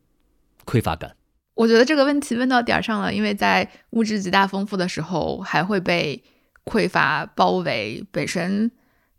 [0.67, 1.17] 匮乏感。
[1.55, 6.23] 我觉得这个问题问到点儿上了，因为在物质极大丰富的时候，还会被
[6.67, 8.71] 匮乏包围，本身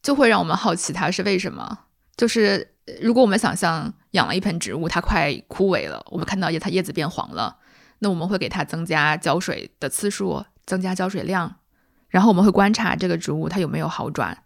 [0.03, 1.80] 就会让我们好奇它是为什么。
[2.15, 7.57] 就是如果我们想象养了一盆植物，它快枯萎了，我们看到叶它叶子变黄了，
[7.99, 11.55] 那我们会给它增加浇水的次数，增加浇水量，
[12.09, 14.43] 然后我们会观察这个植物它有没有好转。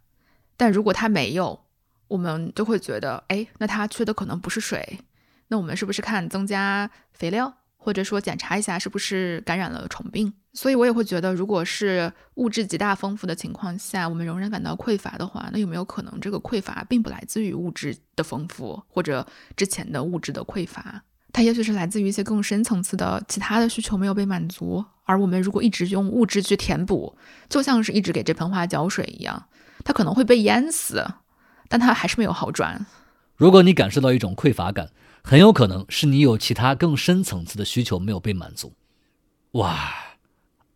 [0.56, 1.66] 但如果它没有，
[2.08, 5.00] 我们就会觉得，哎，那它缺的可能不是水，
[5.48, 7.54] 那我们是不是看增加肥料？
[7.80, 19.24] 或者说检查一下是不是感染了虫病，所以我也会觉得，如果是物质极大丰富的情况下，我们仍然感到匮乏的话，那有没有可能这个匮乏并不来自于物质的丰富或者
[19.56, 21.04] 之前的物质的匮乏？
[21.32, 27.16] 它也许是来自于一些更深层次的其他的需求没有被满足，而我们如果一直用物质去填补，
[27.48, 29.48] 就像是一直给这盆花浇水一样，
[29.86, 31.06] 它可能会被淹死，
[31.70, 32.88] 但它还是没有好转。
[33.36, 34.90] 如果你感受到一种匮乏感，
[35.24, 38.74] 很有可能是你有其他更深层次的需求没有被满足。
[39.52, 39.94] 哇，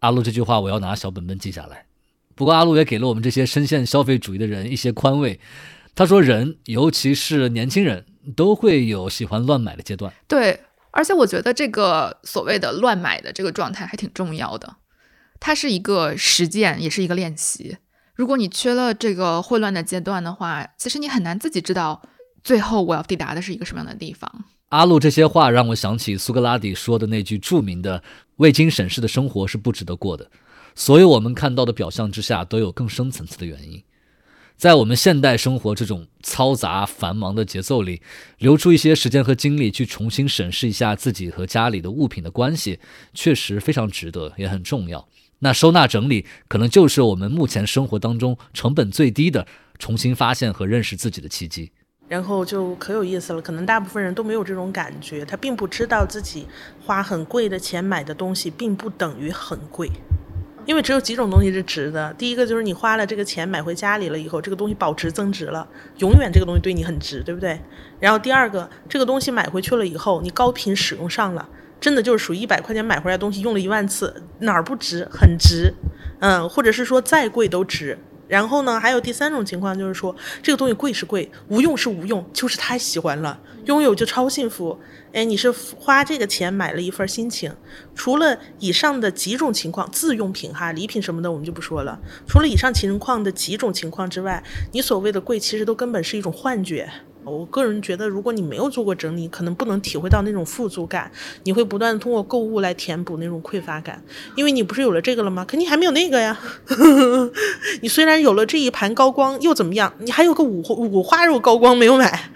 [0.02, 1.86] 阿路这句话我要拿小本本记下来。
[2.36, 5.40] 不过阿路也给了我们这些深陷消费主义的人一些宽慰。
[5.94, 10.12] 他说，人尤其是年轻人都会有喜欢乱买的阶段。
[10.28, 14.78] 对，而且我觉得这个所谓的乱买的这个状态还挺重要的。
[15.40, 17.78] 它是一个实践，也是一个练习。
[18.16, 22.02] 如果你缺了这个混乱的阶段的话，其实你很难自己知道。
[22.44, 24.46] 最后我要抵达的是一个什么样的地方？
[24.72, 28.02] 阿路这些话让我想起苏格拉底说的那句著名的
[28.38, 30.32] “未经审视的生活是不值得过的”。
[30.76, 33.84] 所有我们看到的表象之下，都有更深层次的原因。
[34.56, 38.02] 在我们现代生活这种嘈杂繁忙的节奏里，
[38.38, 42.80] 留出一些时间和精力去重新审视一下自己和家里的物品的关系，
[43.14, 45.06] 确实非常值得，也很重要。
[45.40, 49.46] 那收纳整理，可能就是我们目前生活当中成本最低的
[49.78, 51.72] 重新发现和认识自己的契机。
[52.12, 56.46] 然后就可有意思了，可能大部分人都没有这种感觉，他并不知道自己
[56.86, 59.90] 花很贵的钱买的东西并不等于很贵，
[60.66, 62.14] 因为只有几种东西是值的。
[62.16, 65.66] 第一个就是你花了这个钱买回家里了以后，这个东西保值增值了，
[66.00, 67.58] 永远这个东西对你很值，对不对？
[67.98, 71.48] 然后第二个，这个东西买回去了以后，你高频使用上了，
[71.80, 75.08] 真的就是属于一百块钱买回来东西用了一万次，哪儿不值？
[75.10, 75.74] 很值，
[76.20, 77.98] 嗯，或者是说再贵都值。
[78.32, 84.80] 然后呢，还有第三种情况，就是说这个东西贵是贵，无用是无用，就是太喜欢了，拥有就超幸福。
[85.12, 87.54] 哎，你是花这个钱买了一份心情。
[87.94, 92.00] 除了以上的几种情况，自用品哈，礼品什么的我们就不说了。
[92.26, 96.90] 除了以上情况的几种情况之外，你所谓的贵，其实都根本是一种幻觉。
[97.24, 101.12] 我个人觉得，如果你没有做过整理，可能不能体会到那种富足感。
[101.44, 104.04] 你会不断通过购物来填补那种匮乏感，
[104.36, 105.46] 因为你不是有了这个了吗？
[105.46, 106.40] 肯定还没有那个呀。
[107.82, 109.94] 你虽然有了这一盘高光，又怎么样？
[110.00, 112.32] 你还有个五五花肉高光没有买，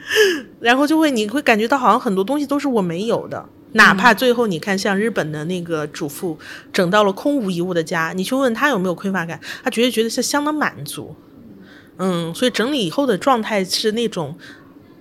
[0.59, 3.49] 然后就会你会感觉到好像很多东西都是我没有的。
[3.71, 6.37] 哪怕最后你看像日本的那个主妇
[6.71, 11.15] 整到了空无一物的家，你去问他有没有匮乏感，他绝对觉得是相当满足。
[11.97, 14.37] 嗯，所以整理以后的状态是那种。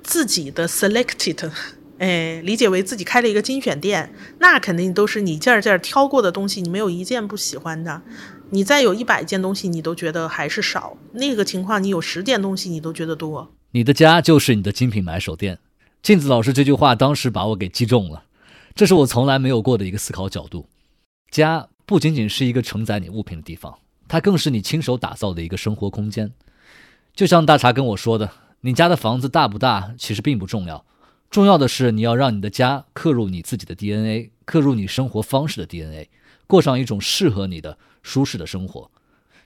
[0.05, 1.51] 自己的 selected，
[1.99, 8.03] 哎，理解为自己开了一个精选店，那肯定都是你件件挑过的东西，你没有一件不喜欢的。
[8.51, 10.97] 你再有一百件东西，你都觉得还是少。
[11.15, 13.51] 那个情况，你有十件东西，你都觉得多。
[13.73, 15.59] 你的家就是你的精品买手店。
[16.03, 18.25] 镜子老师这句话当时把我给击中了，
[18.75, 20.69] 这是我从来没有过的一个思考角度。
[21.31, 23.75] 家不仅仅是一个承载你物品的地方，
[24.07, 26.31] 它更是你亲手打造的一个生活空间。
[27.17, 28.31] 就像大茶跟我说的。
[28.67, 30.87] 你家的房子大不大，其实并不重要，
[31.29, 36.09] 重要的是你要让你的家刻入你自己的 DNA，刻入你生活方式的 DNA，
[36.47, 38.91] 过上一种适合你的舒适的生活。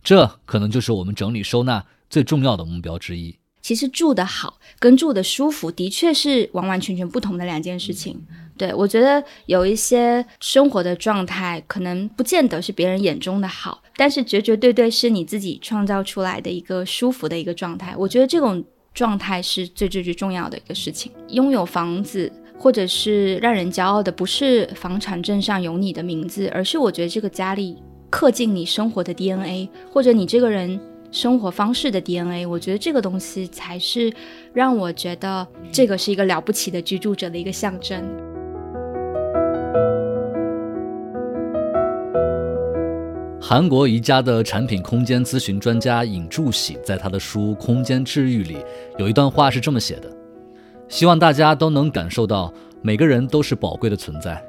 [0.04, 3.36] 这可能就是我们整理收纳最重要的目标之一。
[3.60, 8.24] 其实住得好跟住得舒服的确是完完全全不同的两件事情。
[8.56, 17.96] 对我觉得有一些生活的状态，可能不见得是别人眼中的好，但是绝绝对对是你自己创造出来的一个舒服的一个状态。
[17.96, 18.64] 我觉得这种。
[18.98, 21.12] 状态是最最最重要的一个事情。
[21.28, 27.80] 拥有房子，或者是让人骄傲的，不是房产证上有你的名字，而是我觉得这个家里
[28.10, 30.80] 刻进你生活的 DNA，或者你这个人
[31.12, 32.44] 生活方式的 DNA。
[32.44, 34.12] 我觉得这个东西才是
[34.52, 38.02] 让我觉得这个是一个了不起的居住者的一个象征。
[43.40, 48.58] 韩国宜家的产品空间咨询专家尹柱喜在他的书《空间治愈》里
[48.98, 50.10] 有一段话是这么写的：
[50.88, 54.44] 希望大家都能感受到每个人都是宝贵的存在，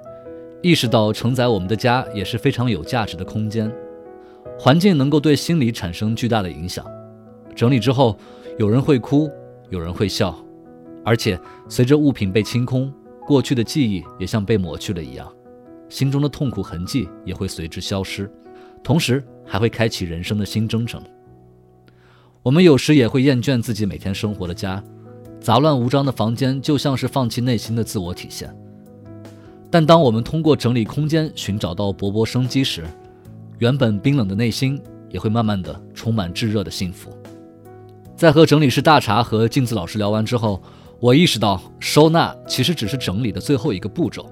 [0.63, 3.71] 意识到承载我们的家也是非常有价值的空间。
[4.57, 6.83] 环境能够对心理产生巨大的影响。
[7.55, 8.17] 整理之后，
[8.57, 9.29] 有人会哭，
[9.69, 10.35] 有人会笑，
[11.05, 12.91] 而且随着物品被清空，
[13.27, 15.31] 过去的记忆也像被抹去了一样，
[15.89, 18.29] 心中的痛苦痕迹也会随之消失，
[18.83, 21.01] 同时还会开启人生的新征程。
[22.41, 24.83] 我们有时也会厌倦自己每天生活的家，
[25.39, 28.53] 杂乱无章的房间就像是放弃内心的自我体现。
[29.69, 32.85] 但当我们通过整理空间寻找到勃勃生机时，
[33.59, 37.11] 原本冰冷的内心也会慢慢的充满炙热的幸福。
[38.15, 40.61] 在和整理师大茶和镜子老师聊完之后，
[40.99, 44.29] 我意识到收纳其实只是整理的最后一个步骤。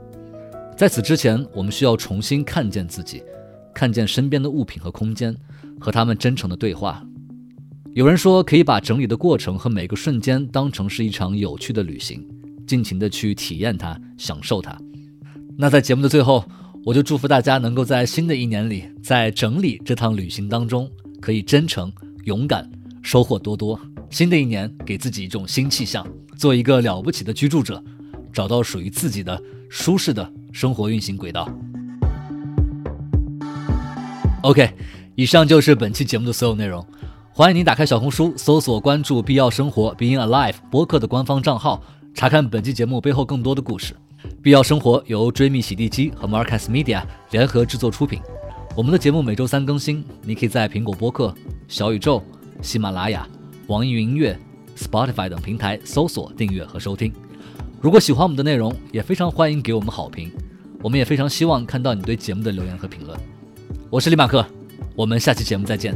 [0.75, 3.21] 在此之前，我们需要重新看见自己，
[3.78, 5.38] 看见身边的物品和空间，
[5.80, 7.05] 和他们真诚的对话。
[7.93, 12.28] 有人说，可以把整理的过程和每个瞬间当成是一场有趣的旅行，
[12.65, 14.75] 尽情的去体验它，享受它。
[15.59, 16.43] 那在节目的最后，
[16.86, 20.89] 我就祝福大家能够在新的一年里，在整理这趟旅行当中，
[21.21, 21.93] 可以真诚、
[22.25, 22.67] 勇敢，
[23.03, 23.80] 收获多多。
[24.09, 26.03] 新的一年，给自己一种新气象，
[26.36, 27.84] 做一个了不起的居住者，
[28.34, 31.47] 找到属于自己的舒适的生活运行轨道。
[34.41, 34.71] OK，
[35.15, 36.85] 以上就是本期节目的所有内容。
[37.31, 41.81] 欢迎您打开小红书，搜索关注“必要生活 ”（Being Alive） 播客的官方账号，
[42.13, 43.95] 查看本期节目背后更多的故事。
[44.41, 48.21] 必要生活由追觅洗地机和 Marcus Media 联合制作出品。
[48.75, 51.33] 我们的节目每周三更新，你可以在苹果播客、
[51.67, 52.23] 小宇宙、
[52.61, 53.27] 喜马拉雅、
[53.67, 54.38] 网易云音乐、
[54.77, 57.11] Spotify 等平台搜索订阅和收听。
[57.81, 60.31] 如果喜欢我们的内容，也非常欢迎给我们好评。
[60.83, 63.19] 我们也非常希望看到你对节目的留言和评论。
[63.89, 64.45] 我是李马克
[64.95, 65.95] 我们下期节目再见。